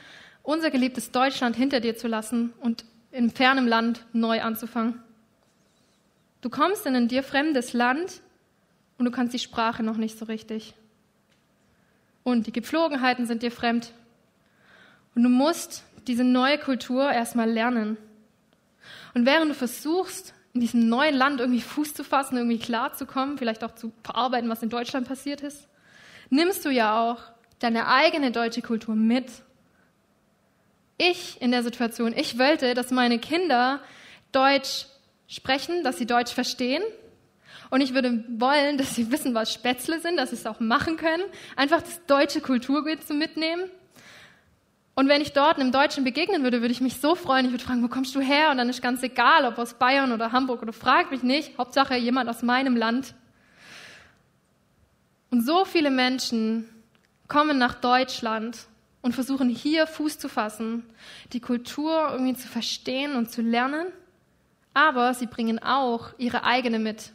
unser 0.49 0.71
geliebtes 0.71 1.11
Deutschland 1.11 1.57
hinter 1.57 1.79
dir 1.81 1.95
zu 1.95 2.09
lassen 2.09 2.55
und 2.61 2.87
in 3.13 3.31
fernem 3.31 3.67
Land 3.67 4.07
neu 4.15 4.41
anzufangen. 4.41 4.99
Du 6.41 6.49
kommst 6.49 6.87
in 6.87 6.97
ein 6.97 7.07
dir 7.07 7.23
fremdes 7.23 7.75
Land 7.75 8.23
und 8.97 9.05
du 9.05 9.11
kannst 9.11 9.35
die 9.35 9.39
Sprache 9.39 9.83
noch 9.83 9.99
nicht 9.99 10.19
so 10.19 10.25
richtig. 10.25 10.73
Und 12.23 12.47
die 12.47 12.53
Gepflogenheiten 12.53 13.27
sind 13.27 13.43
dir 13.43 13.51
fremd. 13.51 13.93
Und 15.15 15.23
du 15.23 15.29
musst 15.29 15.85
diese 16.07 16.25
neue 16.25 16.57
Kultur 16.57 17.13
erstmal 17.13 17.51
lernen. 17.51 17.99
Und 19.13 19.27
während 19.27 19.51
du 19.51 19.55
versuchst, 19.55 20.33
in 20.55 20.63
diesem 20.63 20.89
neuen 20.89 21.15
Land 21.15 21.41
irgendwie 21.41 21.61
Fuß 21.61 21.93
zu 21.93 22.05
fassen, 22.05 22.39
irgendwie 22.39 22.59
klarzukommen, 22.59 23.37
vielleicht 23.37 23.65
auch 23.65 23.75
zu 23.75 23.93
verarbeiten, 24.03 24.49
was 24.49 24.63
in 24.63 24.71
Deutschland 24.71 25.09
passiert 25.09 25.43
ist, 25.43 25.69
nimmst 26.31 26.65
du 26.65 26.71
ja 26.71 26.99
auch 26.99 27.19
deine 27.59 27.87
eigene 27.89 28.33
deutsche 28.33 28.63
Kultur 28.63 28.95
mit 28.95 29.27
ich 30.99 31.41
in 31.41 31.51
der 31.51 31.63
Situation, 31.63 32.13
ich 32.15 32.39
wollte, 32.39 32.75
dass 32.75 32.91
meine 32.91 33.19
Kinder 33.19 33.81
Deutsch 34.33 34.87
sprechen, 35.29 35.85
dass 35.85 35.97
sie 35.97 36.07
Deutsch 36.07 36.33
verstehen. 36.33 36.83
Und 37.71 37.81
ich 37.81 37.95
würde 37.95 38.25
wollen, 38.29 38.79
dass 38.79 38.95
sie 38.95 39.11
wissen, 39.11 39.35
was 39.35 39.53
Spätzle 39.53 40.01
sind, 40.01 40.17
dass 40.17 40.31
sie 40.31 40.37
es 40.37 40.47
auch 40.47 40.61
machen 40.61 40.97
können. 40.97 41.23
Einfach 41.55 41.83
das 41.83 42.05
deutsche 42.07 42.41
Kulturgut 42.41 43.07
zu 43.07 43.15
mitnehmen. 43.15 43.71
Und 44.95 45.09
wenn 45.09 45.21
ich 45.21 45.33
dort 45.33 45.59
einem 45.59 45.71
Deutschen 45.71 46.03
begegnen 46.03 46.43
würde, 46.43 46.61
würde 46.61 46.73
ich 46.73 46.81
mich 46.81 46.97
so 46.97 47.15
freuen. 47.15 47.45
Ich 47.47 47.53
würde 47.53 47.63
fragen, 47.63 47.83
wo 47.85 47.89
kommst 47.89 48.15
du 48.15 48.21
her? 48.21 48.51
Und 48.51 48.59
dann 48.59 48.69
ist 48.69 48.83
ganz 48.83 49.03
egal, 49.03 49.45
ob 49.45 49.59
aus 49.59 49.75
Bayern 49.75 50.13
oder 50.13 50.33
Hamburg 50.33 50.63
oder 50.63 50.73
frag 50.73 51.11
mich 51.11 51.23
nicht. 51.23 51.57
Hauptsache 51.57 51.95
jemand 51.97 52.29
aus 52.29 52.43
meinem 52.43 52.75
Land. 52.75 53.15
Und 55.31 55.47
so 55.47 55.65
viele 55.65 55.91
Menschen 55.91 56.69
kommen 57.29 57.59
nach 57.59 57.75
Deutschland 57.75 58.59
und 59.03 59.15
versuchen 59.15 59.49
hier 59.49 59.87
Fuß 59.87 60.19
zu 60.19 60.29
fassen, 60.29 60.85
die 61.33 61.41
Kultur 61.41 62.11
irgendwie 62.13 62.35
zu 62.35 62.49
verstehen 62.49 63.15
und 63.15 63.31
zu 63.31 63.43
lernen, 63.43 63.87
aber 64.75 65.15
sie 65.15 65.27
bringen 65.27 65.59
auch 65.61 66.11
ihre 66.19 66.45
eigene 66.45 66.79
mit. 66.79 67.13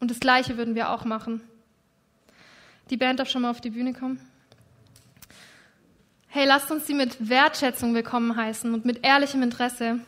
Und 0.00 0.10
das 0.10 0.20
Gleiche 0.20 0.56
würden 0.56 0.74
wir 0.74 0.90
auch 0.90 1.04
machen. 1.04 1.40
Die 2.90 2.96
Band 2.96 3.18
darf 3.18 3.28
schon 3.28 3.42
mal 3.42 3.50
auf 3.50 3.60
die 3.60 3.70
Bühne 3.70 3.92
kommen. 3.92 4.20
Hey, 6.28 6.46
lasst 6.46 6.70
uns 6.70 6.86
sie 6.86 6.94
mit 6.94 7.28
Wertschätzung 7.28 7.94
willkommen 7.94 8.36
heißen 8.36 8.72
und 8.74 8.84
mit 8.84 9.04
ehrlichem 9.04 9.42
Interesse. 9.42 10.00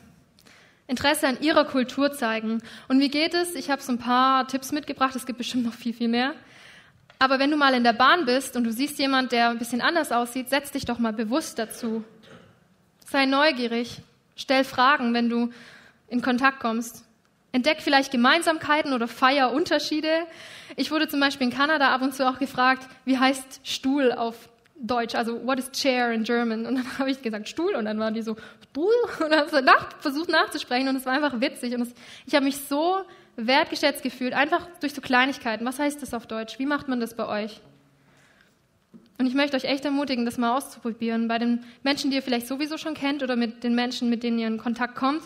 Interesse 0.87 1.27
an 1.27 1.41
ihrer 1.41 1.65
Kultur 1.65 2.13
zeigen. 2.13 2.63
Und 2.87 3.01
wie 3.01 3.09
geht 3.09 3.35
es? 3.35 3.55
Ich 3.55 3.71
habe 3.71 3.83
so 3.83 3.93
ein 3.93 3.99
paar 3.99 4.47
Tipps 4.47 4.73
mitgebracht. 4.73 5.17
Es 5.17 5.27
gibt 5.27 5.39
bestimmt 5.39 5.65
noch 5.65 5.75
viel, 5.75 5.93
viel 5.93 6.09
mehr. 6.09 6.35
Aber 7.19 7.39
wenn 7.39 7.51
du 7.51 7.57
mal 7.57 7.75
in 7.75 7.83
der 7.85 7.93
Bahn 7.93 8.27
bist 8.27 8.57
und 8.57 8.65
du 8.65 8.73
siehst 8.73 8.99
jemand, 8.99 9.33
der 9.33 9.51
ein 9.51 9.59
bisschen 9.59 9.81
anders 9.81 10.13
aussieht, 10.13 10.49
setz 10.51 10.71
dich 10.71 10.85
doch 10.85 10.99
mal 10.99 11.13
bewusst 11.13 11.59
dazu. 11.59 12.05
Sei 13.11 13.27
neugierig. 13.27 14.01
Stell 14.37 14.63
Fragen, 14.63 15.15
wenn 15.15 15.29
du 15.29 15.51
in 16.07 16.23
Kontakt 16.23 16.61
kommst. 16.61 17.05
Entdeck 17.51 17.81
vielleicht 17.81 18.13
Gemeinsamkeiten 18.13 18.93
oder 18.93 19.09
feier 19.09 19.53
Unterschiede. 19.53 20.11
Ich 20.77 20.91
wurde 20.91 21.09
zum 21.09 21.19
Beispiel 21.19 21.49
in 21.49 21.53
Kanada 21.53 21.93
ab 21.93 22.03
und 22.03 22.15
zu 22.15 22.29
auch 22.29 22.39
gefragt, 22.39 22.87
wie 23.05 23.19
heißt 23.19 23.61
Stuhl 23.65 24.13
auf 24.13 24.49
Deutsch, 24.81 25.17
also 25.17 25.45
what 25.45 25.59
is 25.59 25.73
chair 25.73 26.13
in 26.13 26.23
German? 26.23 26.67
Und 26.67 26.77
dann 26.77 26.99
habe 26.99 27.11
ich 27.11 27.21
gesagt 27.21 27.49
Stuhl 27.49 27.75
und 27.75 27.87
dann 27.87 27.99
waren 27.99 28.15
die 28.15 28.23
so 28.23 28.37
Stuhl 28.71 28.93
und 29.25 29.31
dann 29.31 29.41
habe 29.41 29.67
ich 29.67 30.03
versucht 30.03 30.29
nachzusprechen 30.29 30.89
und 30.89 30.97
es 30.97 31.07
war 31.07 31.15
einfach 31.15 31.41
witzig 31.41 31.75
und 31.75 31.83
es, 31.83 31.95
ich 32.27 32.35
habe 32.35 32.45
mich 32.45 32.59
so 32.59 32.99
wertgeschätzt 33.47 34.03
gefühlt, 34.03 34.35
einfach 34.35 34.67
durch 34.81 34.95
so 34.95 35.01
Kleinigkeiten. 35.01 35.65
Was 35.65 35.79
heißt 35.79 36.03
das 36.03 36.13
auf 36.13 36.27
Deutsch? 36.27 36.59
Wie 36.59 36.67
macht 36.67 36.89
man 36.89 37.01
das 37.01 37.15
bei 37.15 37.27
euch? 37.27 37.61
Und 39.19 39.27
ich 39.27 39.35
möchte 39.35 39.57
euch 39.57 39.65
echt 39.65 39.85
ermutigen, 39.85 40.25
das 40.25 40.39
mal 40.39 40.57
auszuprobieren 40.57 41.29
bei 41.29 41.39
den 41.39 41.65
Menschen, 41.83 42.11
die 42.11 42.17
ihr 42.17 42.23
vielleicht 42.23 42.47
sowieso 42.47 42.79
schon 42.79 42.95
kennt 42.95 43.23
oder 43.23 43.37
mit 43.37 43.65
den 43.65 43.75
Menschen, 43.75 44.11
mit 44.11 44.23
denen 44.23 44.39
ihr 44.39 44.47
in 44.47 44.59
Kontakt 44.59 44.95
kommt. 44.95 45.23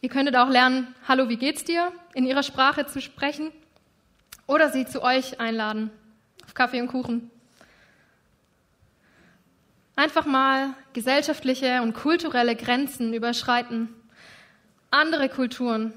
Ihr 0.00 0.08
könntet 0.08 0.36
auch 0.36 0.48
lernen, 0.48 0.94
Hallo, 1.08 1.28
wie 1.28 1.36
geht's 1.36 1.64
dir? 1.64 1.92
in 2.14 2.26
ihrer 2.26 2.42
Sprache 2.42 2.86
zu 2.86 3.00
sprechen 3.00 3.52
oder 4.46 4.70
sie 4.70 4.86
zu 4.86 5.02
euch 5.02 5.38
einladen 5.38 5.90
auf 6.44 6.54
Kaffee 6.54 6.80
und 6.80 6.88
Kuchen. 6.88 7.30
Einfach 9.96 10.26
mal 10.26 10.74
gesellschaftliche 10.92 11.82
und 11.82 11.94
kulturelle 11.94 12.56
Grenzen 12.56 13.14
überschreiten. 13.14 13.88
Andere 14.90 15.28
Kulturen. 15.28 15.92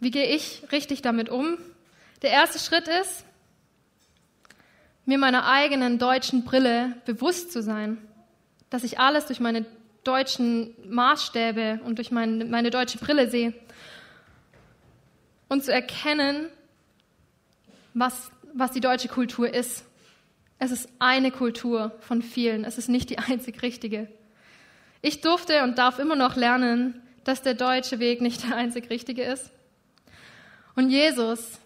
Wie 0.00 0.10
gehe 0.10 0.34
ich 0.34 0.62
richtig 0.70 1.02
damit 1.02 1.28
um? 1.28 1.58
Der 2.22 2.30
erste 2.30 2.58
Schritt 2.58 2.88
ist, 2.88 3.24
mir 5.04 5.18
meiner 5.18 5.46
eigenen 5.46 5.98
deutschen 5.98 6.44
Brille 6.44 6.94
bewusst 7.06 7.52
zu 7.52 7.62
sein, 7.62 7.98
dass 8.70 8.84
ich 8.84 8.98
alles 8.98 9.26
durch 9.26 9.40
meine 9.40 9.64
deutschen 10.04 10.74
Maßstäbe 10.88 11.80
und 11.84 11.96
durch 11.96 12.10
meine, 12.10 12.44
meine 12.44 12.70
deutsche 12.70 12.98
Brille 12.98 13.30
sehe. 13.30 13.54
Und 15.48 15.64
zu 15.64 15.72
erkennen, 15.72 16.48
was, 17.94 18.30
was 18.52 18.70
die 18.70 18.80
deutsche 18.80 19.08
Kultur 19.08 19.52
ist. 19.52 19.84
Es 20.58 20.72
ist 20.72 20.88
eine 20.98 21.30
Kultur 21.30 21.92
von 22.00 22.22
vielen. 22.22 22.64
Es 22.64 22.78
ist 22.78 22.88
nicht 22.88 23.10
die 23.10 23.18
einzig 23.18 23.62
richtige. 23.62 24.08
Ich 25.00 25.20
durfte 25.20 25.62
und 25.62 25.78
darf 25.78 25.98
immer 25.98 26.16
noch 26.16 26.36
lernen, 26.36 27.02
dass 27.24 27.42
der 27.42 27.54
deutsche 27.54 27.98
Weg 27.98 28.20
nicht 28.20 28.44
der 28.44 28.56
einzig 28.56 28.90
richtige 28.90 29.22
ist. 29.22 29.50
Und 30.78 30.90
Jesus 30.90 31.58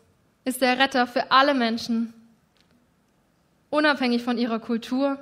ist 0.47 0.63
der 0.63 0.79
Retter 0.79 1.07
für 1.07 1.31
alle 1.31 1.53
Menschen, 1.53 2.15
unabhängig 3.69 4.23
von 4.23 4.39
ihrer 4.39 4.59
Kultur. 4.59 5.19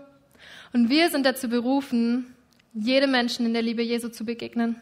Und 0.72 0.90
wir 0.90 1.10
sind 1.10 1.26
dazu 1.26 1.48
berufen, 1.48 2.32
jedem 2.72 3.10
Menschen 3.10 3.46
in 3.46 3.52
der 3.52 3.62
Liebe 3.62 3.82
Jesu 3.82 4.08
zu 4.08 4.24
begegnen. 4.24 4.80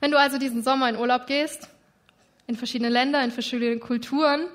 Wenn 0.00 0.10
du 0.10 0.18
also 0.18 0.38
diesen 0.38 0.62
Sommer 0.62 0.88
in 0.88 0.96
Urlaub 0.96 1.26
gehst, 1.26 1.68
in 2.46 2.56
verschiedene 2.56 2.88
Länder, 2.88 3.22
in 3.22 3.30
verschiedene 3.30 3.78
Kulturen, 3.78 4.46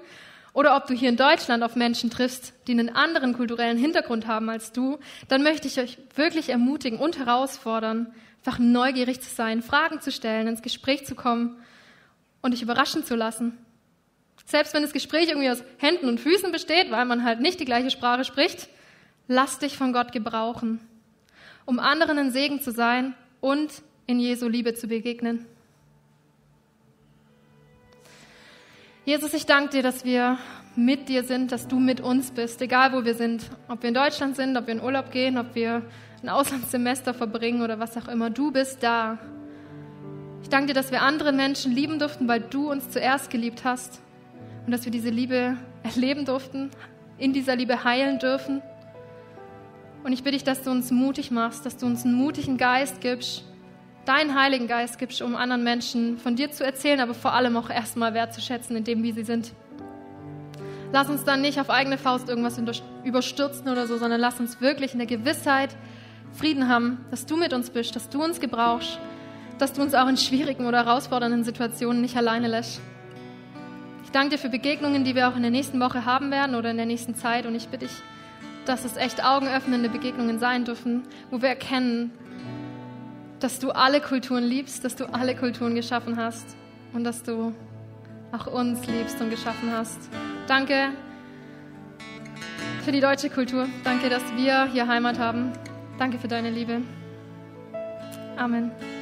oder 0.53 0.75
ob 0.75 0.87
du 0.87 0.95
hier 0.95 1.09
in 1.09 1.17
Deutschland 1.17 1.61
auf 1.61 1.75
Menschen 1.75 2.09
triffst, 2.09 2.53
die 2.65 2.71
einen 2.71 2.89
anderen 2.89 3.33
kulturellen 3.33 3.77
Hintergrund 3.77 4.25
haben 4.25 4.49
als 4.49 4.71
du, 4.71 4.97
dann 5.27 5.43
möchte 5.43 5.67
ich 5.67 5.79
euch 5.79 5.99
wirklich 6.15 6.49
ermutigen 6.49 6.97
und 6.97 7.19
herausfordern, 7.19 8.11
einfach 8.43 8.57
neugierig 8.57 9.21
zu 9.21 9.29
sein, 9.29 9.61
Fragen 9.61 10.01
zu 10.01 10.11
stellen, 10.11 10.47
ins 10.47 10.63
Gespräch 10.63 11.05
zu 11.05 11.13
kommen 11.13 11.55
und 12.45 12.51
dich 12.51 12.61
überraschen 12.61 13.03
zu 13.03 13.15
lassen. 13.15 13.57
Selbst 14.45 14.75
wenn 14.75 14.83
das 14.83 14.93
Gespräch 14.93 15.29
irgendwie 15.29 15.49
aus 15.49 15.63
Händen 15.79 16.07
und 16.07 16.19
Füßen 16.19 16.51
besteht, 16.51 16.91
weil 16.91 17.05
man 17.05 17.23
halt 17.23 17.41
nicht 17.41 17.59
die 17.59 17.65
gleiche 17.65 17.89
Sprache 17.89 18.23
spricht, 18.23 18.69
lass 19.27 19.57
dich 19.57 19.75
von 19.75 19.93
Gott 19.93 20.11
gebrauchen, 20.11 20.79
um 21.65 21.79
anderen 21.79 22.19
ein 22.19 22.31
Segen 22.31 22.61
zu 22.61 22.71
sein 22.71 23.15
und 23.41 23.71
in 24.05 24.19
Jesu 24.19 24.47
Liebe 24.47 24.75
zu 24.75 24.87
begegnen. 24.87 25.47
Jesus, 29.05 29.33
ich 29.33 29.47
danke 29.47 29.71
dir, 29.71 29.83
dass 29.83 30.05
wir 30.05 30.37
mit 30.75 31.09
dir 31.09 31.23
sind, 31.23 31.51
dass 31.51 31.67
du 31.67 31.79
mit 31.79 31.99
uns 31.99 32.29
bist, 32.29 32.61
egal 32.61 32.93
wo 32.93 33.05
wir 33.05 33.15
sind. 33.15 33.49
Ob 33.67 33.81
wir 33.81 33.87
in 33.87 33.95
Deutschland 33.95 34.35
sind, 34.35 34.55
ob 34.55 34.67
wir 34.67 34.75
in 34.75 34.81
Urlaub 34.83 35.09
gehen, 35.09 35.39
ob 35.39 35.55
wir 35.55 35.81
ein 36.21 36.29
Auslandssemester 36.29 37.15
verbringen 37.15 37.63
oder 37.63 37.79
was 37.79 37.97
auch 37.97 38.07
immer. 38.07 38.29
Du 38.29 38.51
bist 38.51 38.83
da. 38.83 39.17
Ich 40.45 40.49
danke 40.49 40.67
dir, 40.67 40.73
dass 40.75 40.91
wir 40.91 41.01
andere 41.01 41.31
Menschen 41.31 41.71
lieben 41.71 41.97
durften, 41.97 42.27
weil 42.27 42.39
du 42.39 42.69
uns 42.69 42.91
zuerst 42.91 43.31
geliebt 43.31 43.63
hast 43.63 43.99
und 44.67 44.71
dass 44.71 44.85
wir 44.85 44.91
diese 44.91 45.09
Liebe 45.09 45.57
erleben 45.81 46.23
durften, 46.23 46.69
in 47.17 47.33
dieser 47.33 47.55
Liebe 47.55 47.83
heilen 47.83 48.19
dürfen. 48.19 48.61
Und 50.03 50.13
ich 50.13 50.19
bitte 50.19 50.35
dich, 50.35 50.43
dass 50.43 50.61
du 50.61 50.69
uns 50.69 50.91
mutig 50.91 51.31
machst, 51.31 51.65
dass 51.65 51.77
du 51.77 51.87
uns 51.87 52.05
einen 52.05 52.13
mutigen 52.13 52.57
Geist 52.57 53.01
gibst, 53.01 53.43
deinen 54.05 54.39
Heiligen 54.39 54.67
Geist 54.67 54.99
gibst, 54.99 55.23
um 55.23 55.35
anderen 55.35 55.63
Menschen 55.63 56.19
von 56.19 56.35
dir 56.35 56.51
zu 56.51 56.63
erzählen, 56.63 56.99
aber 56.99 57.15
vor 57.15 57.33
allem 57.33 57.57
auch 57.57 57.71
erstmal 57.71 58.13
wertzuschätzen 58.13 58.75
in 58.75 58.83
dem, 58.83 59.01
wie 59.01 59.13
sie 59.13 59.23
sind. 59.23 59.51
Lass 60.93 61.09
uns 61.09 61.23
dann 61.23 61.41
nicht 61.41 61.59
auf 61.59 61.71
eigene 61.71 61.97
Faust 61.97 62.29
irgendwas 62.29 62.61
überstürzen 63.03 63.67
oder 63.67 63.87
so, 63.87 63.97
sondern 63.97 64.21
lass 64.21 64.39
uns 64.39 64.61
wirklich 64.61 64.93
in 64.93 64.99
der 64.99 65.07
Gewissheit 65.07 65.75
Frieden 66.33 66.69
haben, 66.69 67.03
dass 67.09 67.25
du 67.25 67.35
mit 67.35 67.51
uns 67.51 67.71
bist, 67.71 67.95
dass 67.95 68.09
du 68.09 68.23
uns 68.23 68.39
gebrauchst, 68.39 68.99
dass 69.57 69.73
du 69.73 69.81
uns 69.81 69.93
auch 69.93 70.07
in 70.07 70.17
schwierigen 70.17 70.65
oder 70.65 70.85
herausfordernden 70.85 71.43
Situationen 71.43 72.01
nicht 72.01 72.17
alleine 72.17 72.47
lässt. 72.47 72.81
Ich 74.03 74.11
danke 74.11 74.31
dir 74.31 74.37
für 74.37 74.49
Begegnungen, 74.49 75.03
die 75.03 75.15
wir 75.15 75.27
auch 75.29 75.35
in 75.35 75.41
der 75.41 75.51
nächsten 75.51 75.79
Woche 75.79 76.05
haben 76.05 76.31
werden 76.31 76.55
oder 76.55 76.71
in 76.71 76.77
der 76.77 76.85
nächsten 76.85 77.15
Zeit 77.15 77.45
und 77.45 77.55
ich 77.55 77.67
bitte 77.67 77.85
dich, 77.85 77.95
dass 78.65 78.85
es 78.85 78.97
echt 78.97 79.23
augenöffnende 79.23 79.89
Begegnungen 79.89 80.39
sein 80.39 80.65
dürfen, 80.65 81.03
wo 81.29 81.41
wir 81.41 81.49
erkennen, 81.49 82.11
dass 83.39 83.59
du 83.59 83.71
alle 83.71 84.01
Kulturen 84.01 84.43
liebst, 84.43 84.83
dass 84.83 84.95
du 84.95 85.05
alle 85.05 85.35
Kulturen 85.35 85.75
geschaffen 85.75 86.17
hast 86.17 86.55
und 86.93 87.03
dass 87.03 87.23
du 87.23 87.53
auch 88.31 88.47
uns 88.47 88.85
liebst 88.87 89.21
und 89.21 89.29
geschaffen 89.29 89.71
hast. 89.71 89.99
Danke 90.47 90.89
für 92.83 92.91
die 92.91 92.99
deutsche 92.99 93.29
Kultur. 93.29 93.67
Danke, 93.83 94.09
dass 94.09 94.23
wir 94.35 94.65
hier 94.65 94.87
Heimat 94.87 95.19
haben. 95.19 95.51
Danke 95.97 96.19
für 96.19 96.27
deine 96.27 96.49
Liebe. 96.49 96.81
Amen. 98.37 98.71